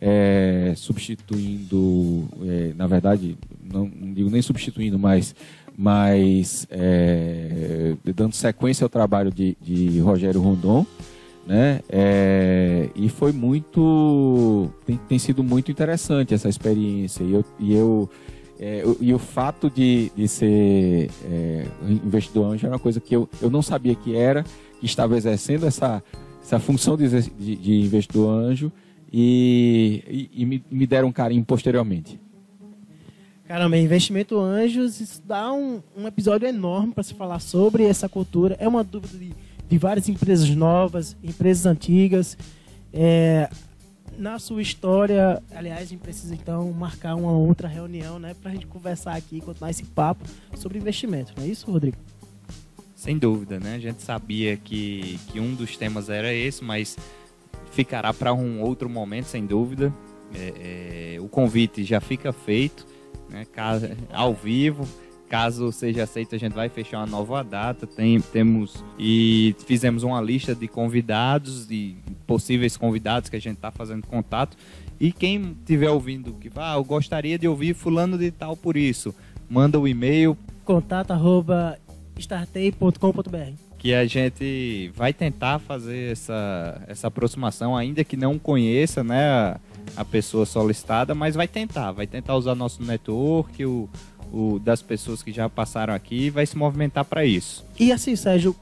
é, 0.00 0.72
substituindo, 0.76 2.28
é, 2.42 2.72
na 2.76 2.86
verdade, 2.86 3.36
não, 3.62 3.86
não, 3.86 4.12
digo 4.12 4.30
nem 4.30 4.42
substituindo, 4.42 4.98
mas, 4.98 5.34
mas 5.76 6.66
é, 6.70 7.94
dando 8.16 8.34
sequência 8.34 8.84
ao 8.84 8.88
trabalho 8.88 9.30
de, 9.30 9.56
de 9.60 10.00
Rogério 10.00 10.40
Rondon. 10.40 10.84
Né? 11.46 11.80
É, 11.88 12.90
e 12.94 13.08
foi 13.08 13.32
muito. 13.32 14.70
Tem, 14.86 14.96
tem, 15.08 15.18
sido 15.18 15.42
muito 15.42 15.70
interessante 15.70 16.32
essa 16.32 16.48
experiência. 16.48 17.24
E 17.24 17.32
eu, 17.32 17.44
e 17.58 17.74
eu 17.74 18.10
é, 18.62 18.82
e 19.00 19.14
o 19.14 19.18
fato 19.18 19.70
de, 19.70 20.12
de 20.14 20.28
ser 20.28 21.10
é, 21.24 21.66
investidor 21.88 22.52
anjo 22.52 22.66
era 22.66 22.74
uma 22.74 22.78
coisa 22.78 23.00
que 23.00 23.16
eu, 23.16 23.26
eu 23.40 23.48
não 23.48 23.62
sabia 23.62 23.94
que 23.94 24.14
era, 24.14 24.44
que 24.78 24.84
estava 24.84 25.16
exercendo 25.16 25.66
essa, 25.66 26.02
essa 26.42 26.60
função 26.60 26.94
de, 26.94 27.08
de, 27.08 27.56
de 27.56 27.80
investidor 27.80 28.28
anjo 28.28 28.70
e, 29.10 30.04
e, 30.06 30.42
e 30.42 30.44
me, 30.44 30.62
me, 30.70 30.86
deram 30.86 31.10
carinho 31.10 31.42
posteriormente. 31.42 32.20
Caramba, 33.48 33.78
investimento 33.78 34.38
anjos, 34.38 35.00
isso 35.00 35.22
dá 35.24 35.50
um, 35.50 35.80
um 35.96 36.06
episódio 36.06 36.46
enorme 36.46 36.92
para 36.92 37.02
se 37.02 37.14
falar 37.14 37.40
sobre 37.40 37.84
essa 37.84 38.10
cultura. 38.10 38.58
É 38.60 38.68
uma 38.68 38.84
dúvida 38.84 39.16
de, 39.16 39.32
de 39.66 39.78
várias 39.78 40.06
empresas 40.06 40.50
novas, 40.50 41.16
empresas 41.24 41.64
antigas. 41.64 42.36
É, 42.92 43.48
na 44.20 44.38
sua 44.38 44.60
história, 44.60 45.42
aliás, 45.50 45.80
a 45.80 45.84
gente 45.86 46.00
precisa 46.00 46.34
então 46.34 46.70
marcar 46.72 47.14
uma 47.14 47.32
outra 47.32 47.66
reunião, 47.66 48.18
né, 48.18 48.34
para 48.34 48.50
a 48.50 48.54
gente 48.54 48.66
conversar 48.66 49.16
aqui, 49.16 49.40
continuar 49.40 49.70
esse 49.70 49.84
papo 49.84 50.24
sobre 50.54 50.78
investimento, 50.78 51.32
não 51.36 51.44
é 51.44 51.48
isso, 51.48 51.70
Rodrigo? 51.70 51.96
Sem 52.94 53.16
dúvida, 53.16 53.58
né? 53.58 53.76
A 53.76 53.78
gente 53.78 54.02
sabia 54.02 54.58
que, 54.58 55.18
que 55.28 55.40
um 55.40 55.54
dos 55.54 55.74
temas 55.74 56.10
era 56.10 56.34
esse, 56.34 56.62
mas 56.62 56.98
ficará 57.72 58.12
para 58.12 58.34
um 58.34 58.60
outro 58.60 58.90
momento, 58.90 59.24
sem 59.24 59.46
dúvida. 59.46 59.90
É, 60.34 61.14
é, 61.14 61.20
o 61.20 61.26
convite 61.26 61.82
já 61.82 61.98
fica 61.98 62.30
feito, 62.30 62.86
né, 63.30 63.46
ao 64.12 64.34
vivo. 64.34 64.86
Caso 65.30 65.70
seja 65.70 66.02
aceito, 66.02 66.34
a 66.34 66.38
gente 66.38 66.54
vai 66.54 66.68
fechar 66.68 66.98
uma 66.98 67.06
nova 67.06 67.44
data. 67.44 67.86
Tem, 67.86 68.20
temos 68.20 68.84
e 68.98 69.54
fizemos 69.64 70.02
uma 70.02 70.20
lista 70.20 70.56
de 70.56 70.66
convidados 70.66 71.70
e 71.70 71.96
possíveis 72.26 72.76
convidados 72.76 73.30
que 73.30 73.36
a 73.36 73.40
gente 73.40 73.54
está 73.54 73.70
fazendo 73.70 74.08
contato. 74.08 74.56
E 74.98 75.12
quem 75.12 75.56
estiver 75.60 75.88
ouvindo 75.88 76.32
que 76.32 76.50
ah, 76.56 76.74
eu 76.74 76.82
gostaria 76.82 77.38
de 77.38 77.46
ouvir 77.46 77.74
fulano 77.74 78.18
de 78.18 78.32
tal 78.32 78.56
por 78.56 78.76
isso, 78.76 79.14
manda 79.48 79.78
o 79.78 79.82
um 79.82 79.88
e-mail 79.88 80.36
contato 80.64 81.12
arroba 81.12 81.78
startei.com.br 82.18 83.70
que 83.78 83.94
a 83.94 84.04
gente 84.04 84.92
vai 84.94 85.10
tentar 85.10 85.58
fazer 85.58 86.12
essa, 86.12 86.82
essa 86.86 87.06
aproximação, 87.06 87.74
ainda 87.74 88.04
que 88.04 88.14
não 88.14 88.38
conheça 88.38 89.02
né, 89.02 89.30
a, 89.30 89.60
a 89.96 90.04
pessoa 90.04 90.44
solicitada, 90.44 91.14
mas 91.14 91.34
vai 91.34 91.48
tentar, 91.48 91.90
vai 91.90 92.06
tentar 92.06 92.36
usar 92.36 92.54
nosso 92.54 92.82
network, 92.82 93.64
o, 93.64 93.88
o, 94.32 94.58
das 94.58 94.82
pessoas 94.82 95.22
que 95.22 95.32
já 95.32 95.48
passaram 95.48 95.94
aqui 95.94 96.26
e 96.26 96.30
vai 96.30 96.46
se 96.46 96.56
movimentar 96.56 97.04
para 97.04 97.24
isso. 97.24 97.64
E 97.78 97.92
assim, 97.92 98.16
Sérgio, 98.16 98.54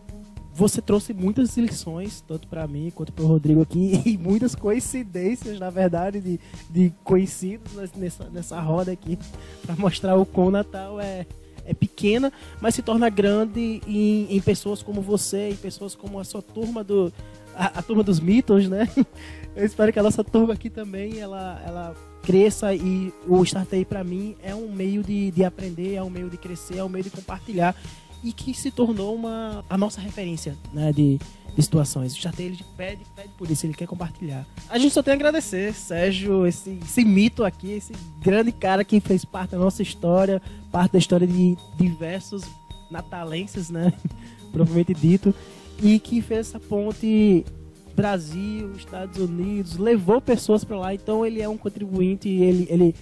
você 0.59 0.83
trouxe 0.83 1.15
muitas 1.15 1.57
lições, 1.57 2.21
tanto 2.27 2.49
para 2.49 2.67
mim 2.67 2.91
quanto 2.93 3.13
para 3.13 3.25
o 3.25 3.29
Rodrigo 3.29 3.63
aqui, 3.63 4.03
e 4.07 4.19
muitas 4.19 4.57
coincidências, 4.57 5.61
na 5.61 5.71
verdade, 5.71 6.21
de, 6.21 6.41
de 6.69 6.93
conhecidos 7.05 7.73
nessa, 7.95 8.25
nessa 8.31 8.61
roda 8.61 8.91
aqui, 8.91 9.17
para 9.65 9.77
mostrar 9.77 10.17
o 10.17 10.27
quão 10.27 10.51
Natal 10.51 11.01
é, 11.01 11.25
é 11.65 11.73
pequena, 11.73 12.33
mas 12.61 12.75
se 12.75 12.83
torna 12.83 13.09
grande 13.09 13.81
em, 13.87 14.27
em 14.29 14.41
pessoas 14.41 14.83
como 14.83 15.01
você, 15.01 15.51
em 15.51 15.57
pessoas 15.57 15.95
como 15.95 16.19
a 16.19 16.25
sua 16.25 16.43
turma 16.43 16.83
do. 16.83 17.13
A, 17.55 17.79
a 17.79 17.83
turma 17.83 18.03
dos 18.03 18.19
mitos, 18.19 18.69
né? 18.69 18.89
Eu 19.55 19.65
espero 19.65 19.93
que 19.93 19.99
a 19.99 20.03
nossa 20.03 20.23
turma 20.23 20.55
aqui 20.55 20.71
também 20.71 21.19
ela, 21.19 21.61
ela 21.67 21.95
cresça 22.23 22.75
e 22.75 23.13
o 23.27 23.43
Startei 23.43 23.85
para 23.85 24.05
mim 24.05 24.37
é 24.43 24.55
um 24.55 24.71
meio 24.71 25.03
de, 25.03 25.31
de 25.31 25.45
aprender, 25.45 25.95
é 25.95 26.03
um 26.03 26.11
meio 26.11 26.29
de 26.29 26.37
crescer, 26.37 26.79
é 26.79 26.85
um 26.85 26.89
meio 26.89 27.05
de 27.05 27.11
compartilhar 27.11 27.75
e 28.23 28.33
que 28.33 28.53
se 28.53 28.71
tornou 28.71 29.15
uma 29.15 29.65
a 29.69 29.79
nossa 29.79 30.01
referência 30.01 30.57
né, 30.73 30.93
de, 30.93 31.19
de 31.55 31.63
situações. 31.63 32.13
O 32.13 32.17
Startei 32.17 32.47
ele 32.47 32.59
pede, 32.77 33.03
pede 33.15 33.29
por 33.37 33.51
isso, 33.51 33.67
ele 33.67 33.75
quer 33.75 33.87
compartilhar. 33.87 34.47
A 34.69 34.79
gente 34.79 34.93
só 34.93 35.03
tem 35.03 35.13
a 35.13 35.17
agradecer, 35.17 35.73
Sérgio, 35.75 36.47
esse, 36.47 36.79
esse 36.85 37.05
mito 37.05 37.45
aqui, 37.45 37.73
esse 37.73 37.93
grande 38.21 38.53
cara 38.53 38.85
que 38.85 39.01
fez 39.01 39.25
parte 39.25 39.53
da 39.53 39.59
nossa 39.59 39.83
história, 39.83 40.43
parte 40.71 40.93
da 40.93 40.99
história 40.99 41.27
de 41.27 41.57
diversos 41.77 42.43
natalenses, 42.91 43.71
né? 43.71 43.93
Provavelmente 44.51 44.95
dito, 44.95 45.35
e 45.83 45.99
que 45.99 46.21
fez 46.21 46.49
essa 46.49 46.59
ponte 46.59 47.45
Brasil, 47.99 48.71
Estados 48.77 49.19
Unidos, 49.19 49.77
levou 49.77 50.21
pessoas 50.21 50.63
para 50.63 50.79
lá, 50.79 50.95
então 50.95 51.27
ele 51.27 51.43
é 51.43 51.49
um 51.49 51.57
contribuinte, 51.57 52.29
ele, 52.29 52.65
ele 52.71 52.95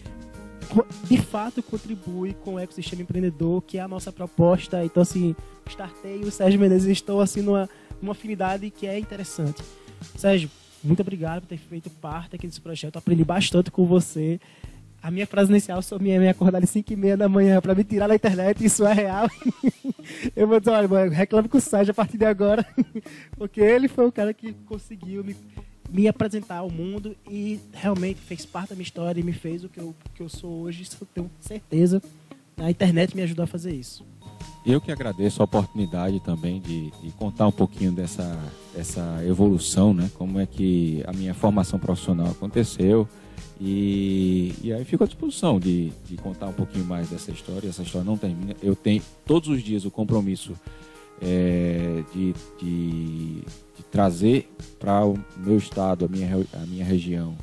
de 1.04 1.18
fato 1.18 1.62
contribui 1.62 2.32
com 2.32 2.54
o 2.54 2.58
ecossistema 2.58 3.02
empreendedor, 3.02 3.60
que 3.60 3.76
é 3.76 3.82
a 3.82 3.86
nossa 3.86 4.10
proposta. 4.10 4.82
Então, 4.82 5.02
assim, 5.02 5.36
o 5.66 5.68
Startei 5.68 6.22
e 6.22 6.24
o 6.24 6.30
Sérgio 6.30 6.58
Menezes 6.58 6.88
estão 6.88 7.20
assim 7.20 7.42
numa, 7.42 7.68
numa 8.00 8.12
afinidade 8.12 8.70
que 8.70 8.86
é 8.86 8.98
interessante. 8.98 9.62
Sérgio, 10.16 10.48
muito 10.82 11.02
obrigado 11.02 11.42
por 11.42 11.48
ter 11.48 11.58
feito 11.58 11.90
parte 11.90 12.34
aqui 12.34 12.46
desse 12.46 12.62
projeto. 12.62 12.96
aprendi 12.96 13.22
bastante 13.22 13.70
com 13.70 13.84
você. 13.84 14.40
A 15.06 15.10
minha 15.12 15.24
frase 15.24 15.52
inicial 15.52 15.80
sobre 15.82 16.18
me 16.18 16.28
acordar 16.28 16.60
às 16.60 16.68
5 16.70 16.92
e 16.92 16.96
meia 16.96 17.16
da 17.16 17.28
manhã 17.28 17.60
para 17.60 17.76
me 17.76 17.84
tirar 17.84 18.08
da 18.08 18.16
internet, 18.16 18.64
isso 18.64 18.84
é 18.84 18.92
real. 18.92 19.30
eu 20.34 20.48
vou 20.48 20.58
dizer, 20.58 20.72
olha, 20.72 20.88
mano, 20.88 21.12
reclame 21.12 21.48
com 21.48 21.58
o 21.58 21.60
Sérgio 21.60 21.92
a 21.92 21.94
partir 21.94 22.18
de 22.18 22.24
agora, 22.24 22.66
porque 23.38 23.60
ele 23.60 23.86
foi 23.86 24.04
o 24.04 24.10
cara 24.10 24.34
que 24.34 24.52
conseguiu 24.66 25.22
me, 25.22 25.36
me 25.92 26.08
apresentar 26.08 26.56
ao 26.56 26.68
mundo 26.68 27.14
e 27.30 27.60
realmente 27.72 28.18
fez 28.18 28.44
parte 28.44 28.70
da 28.70 28.74
minha 28.74 28.82
história 28.82 29.20
e 29.20 29.22
me 29.22 29.32
fez 29.32 29.62
o 29.62 29.68
que 29.68 29.78
eu, 29.78 29.94
que 30.12 30.20
eu 30.24 30.28
sou 30.28 30.62
hoje, 30.62 30.82
isso 30.82 30.96
eu 31.00 31.06
tenho 31.14 31.30
certeza. 31.38 32.02
A 32.56 32.68
internet 32.68 33.14
me 33.14 33.22
ajudou 33.22 33.44
a 33.44 33.46
fazer 33.46 33.72
isso. 33.72 34.04
Eu 34.66 34.80
que 34.80 34.90
agradeço 34.90 35.40
a 35.40 35.44
oportunidade 35.44 36.18
também 36.18 36.60
de, 36.60 36.90
de, 37.00 37.12
contar 37.12 37.46
um 37.46 37.52
pouquinho 37.52 37.92
dessa, 37.92 38.36
dessa 38.74 39.24
evolução, 39.24 39.94
né? 39.94 40.10
Como 40.14 40.40
é 40.40 40.46
que 40.46 41.04
a 41.06 41.12
minha 41.12 41.32
formação 41.32 41.78
profissional 41.78 42.26
aconteceu, 42.26 43.08
e, 43.60 44.54
e 44.62 44.72
aí 44.72 44.84
fico 44.84 45.04
à 45.04 45.06
disposição 45.06 45.58
de, 45.58 45.90
de 46.06 46.16
contar 46.16 46.48
um 46.48 46.52
pouquinho 46.52 46.84
mais 46.84 47.08
dessa 47.08 47.30
história. 47.30 47.68
Essa 47.68 47.82
história 47.82 48.04
não 48.04 48.16
termina. 48.16 48.54
Eu 48.62 48.76
tenho 48.76 49.02
todos 49.24 49.48
os 49.48 49.62
dias 49.62 49.84
o 49.84 49.90
compromisso 49.90 50.54
é, 51.20 52.02
de, 52.12 52.34
de, 52.60 53.40
de, 53.40 53.84
trazer 53.90 54.50
para 54.78 55.06
o 55.06 55.18
meu 55.38 55.56
estado, 55.56 56.04
a 56.04 56.08
minha, 56.08 56.28
a 56.52 56.66
minha 56.66 56.84
região, 56.84 57.34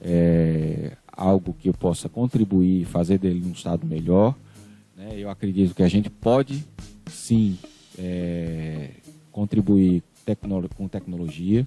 é, 0.00 0.96
algo 1.12 1.54
que 1.58 1.68
eu 1.68 1.74
possa 1.74 2.08
contribuir, 2.08 2.84
fazer 2.84 3.18
dele 3.18 3.44
um 3.44 3.52
estado 3.52 3.84
melhor. 3.84 4.36
Né? 4.96 5.14
Eu 5.16 5.28
acredito 5.28 5.74
que 5.74 5.82
a 5.82 5.88
gente 5.88 6.08
pode 6.08 6.64
sim 7.06 7.58
é, 7.98 8.90
contribuir 9.32 10.02
tecno 10.24 10.68
com 10.76 10.86
tecnologia. 10.86 11.66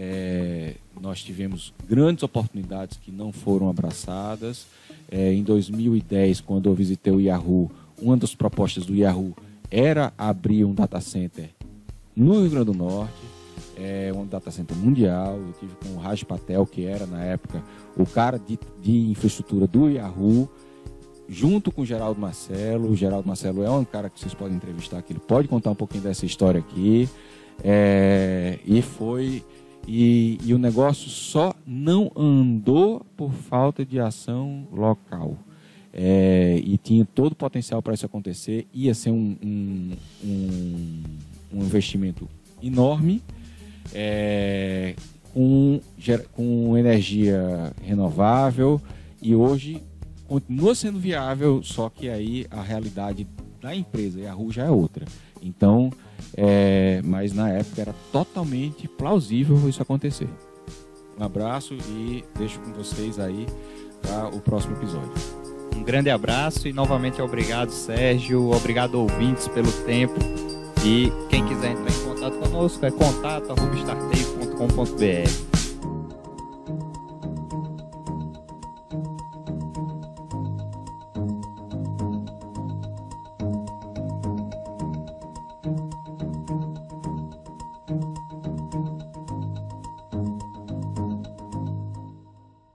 É, 0.00 0.74
nós 1.00 1.20
tivemos 1.24 1.74
grandes 1.88 2.22
oportunidades 2.22 2.96
que 2.98 3.10
não 3.10 3.32
foram 3.32 3.68
abraçadas. 3.68 4.64
É, 5.10 5.32
em 5.32 5.42
2010, 5.42 6.40
quando 6.40 6.68
eu 6.68 6.74
visitei 6.74 7.12
o 7.12 7.20
Yahoo, 7.20 7.68
uma 8.00 8.16
das 8.16 8.32
propostas 8.32 8.86
do 8.86 8.94
Yahoo 8.94 9.34
era 9.68 10.12
abrir 10.16 10.64
um 10.64 10.72
data 10.72 11.00
center 11.00 11.50
no 12.14 12.42
Rio 12.42 12.50
Grande 12.50 12.66
do 12.66 12.74
Norte, 12.74 13.12
é, 13.76 14.12
um 14.14 14.24
data 14.24 14.52
center 14.52 14.76
mundial. 14.76 15.36
Eu 15.36 15.52
tive 15.58 15.74
com 15.82 15.96
o 15.96 15.98
Raj 15.98 16.22
Patel, 16.22 16.64
que 16.64 16.84
era 16.84 17.04
na 17.04 17.24
época 17.24 17.60
o 17.96 18.06
cara 18.06 18.38
de, 18.38 18.56
de 18.80 19.10
infraestrutura 19.10 19.66
do 19.66 19.90
Yahoo, 19.90 20.48
junto 21.28 21.72
com 21.72 21.82
o 21.82 21.86
Geraldo 21.86 22.20
Marcelo. 22.20 22.88
O 22.88 22.94
Geraldo 22.94 23.26
Marcelo 23.26 23.64
é 23.64 23.70
um 23.70 23.84
cara 23.84 24.08
que 24.08 24.20
vocês 24.20 24.32
podem 24.32 24.56
entrevistar, 24.58 25.02
que 25.02 25.12
ele 25.12 25.20
pode 25.20 25.48
contar 25.48 25.72
um 25.72 25.74
pouquinho 25.74 26.04
dessa 26.04 26.24
história 26.24 26.60
aqui. 26.60 27.08
É, 27.64 28.60
e 28.64 28.80
foi 28.80 29.42
e, 29.90 30.38
e 30.44 30.52
o 30.52 30.58
negócio 30.58 31.08
só 31.08 31.54
não 31.66 32.12
andou 32.14 33.00
por 33.16 33.32
falta 33.32 33.86
de 33.86 33.98
ação 33.98 34.68
local. 34.70 35.38
É, 35.90 36.60
e 36.62 36.76
tinha 36.76 37.06
todo 37.06 37.32
o 37.32 37.34
potencial 37.34 37.82
para 37.82 37.94
isso 37.94 38.04
acontecer, 38.04 38.68
ia 38.72 38.92
ser 38.92 39.10
um, 39.10 39.36
um, 39.42 39.92
um, 40.22 41.02
um 41.54 41.64
investimento 41.64 42.28
enorme, 42.62 43.22
é, 43.94 44.94
com, 45.32 45.80
com 46.32 46.76
energia 46.76 47.72
renovável, 47.82 48.80
e 49.22 49.34
hoje 49.34 49.82
continua 50.26 50.74
sendo 50.74 50.98
viável, 50.98 51.62
só 51.62 51.88
que 51.88 52.10
aí 52.10 52.46
a 52.50 52.60
realidade 52.60 53.26
da 53.60 53.74
empresa 53.74 54.20
e 54.20 54.26
a 54.26 54.34
rua 54.34 54.52
já 54.52 54.66
é 54.66 54.70
outra. 54.70 55.06
Então, 55.42 55.90
é, 56.36 57.00
mas 57.04 57.32
na 57.32 57.50
época 57.50 57.80
era 57.80 57.94
totalmente 58.12 58.88
plausível 58.88 59.68
isso 59.68 59.82
acontecer. 59.82 60.28
Um 61.18 61.24
abraço 61.24 61.74
e 61.74 62.24
deixo 62.36 62.60
com 62.60 62.72
vocês 62.72 63.18
aí 63.18 63.46
para 64.02 64.28
o 64.28 64.40
próximo 64.40 64.76
episódio. 64.76 65.12
Um 65.76 65.82
grande 65.82 66.10
abraço 66.10 66.68
e 66.68 66.72
novamente 66.72 67.20
obrigado, 67.20 67.70
Sérgio. 67.70 68.52
Obrigado, 68.52 68.96
ouvintes, 68.96 69.48
pelo 69.48 69.70
tempo. 69.84 70.14
E 70.84 71.12
quem 71.28 71.44
quiser 71.46 71.72
entrar 71.72 71.90
em 71.90 72.04
contato 72.04 72.08
contato 72.18 72.36
conosco 72.38 72.84
é 72.84 72.90
contato.startei.com.br. 72.90 75.57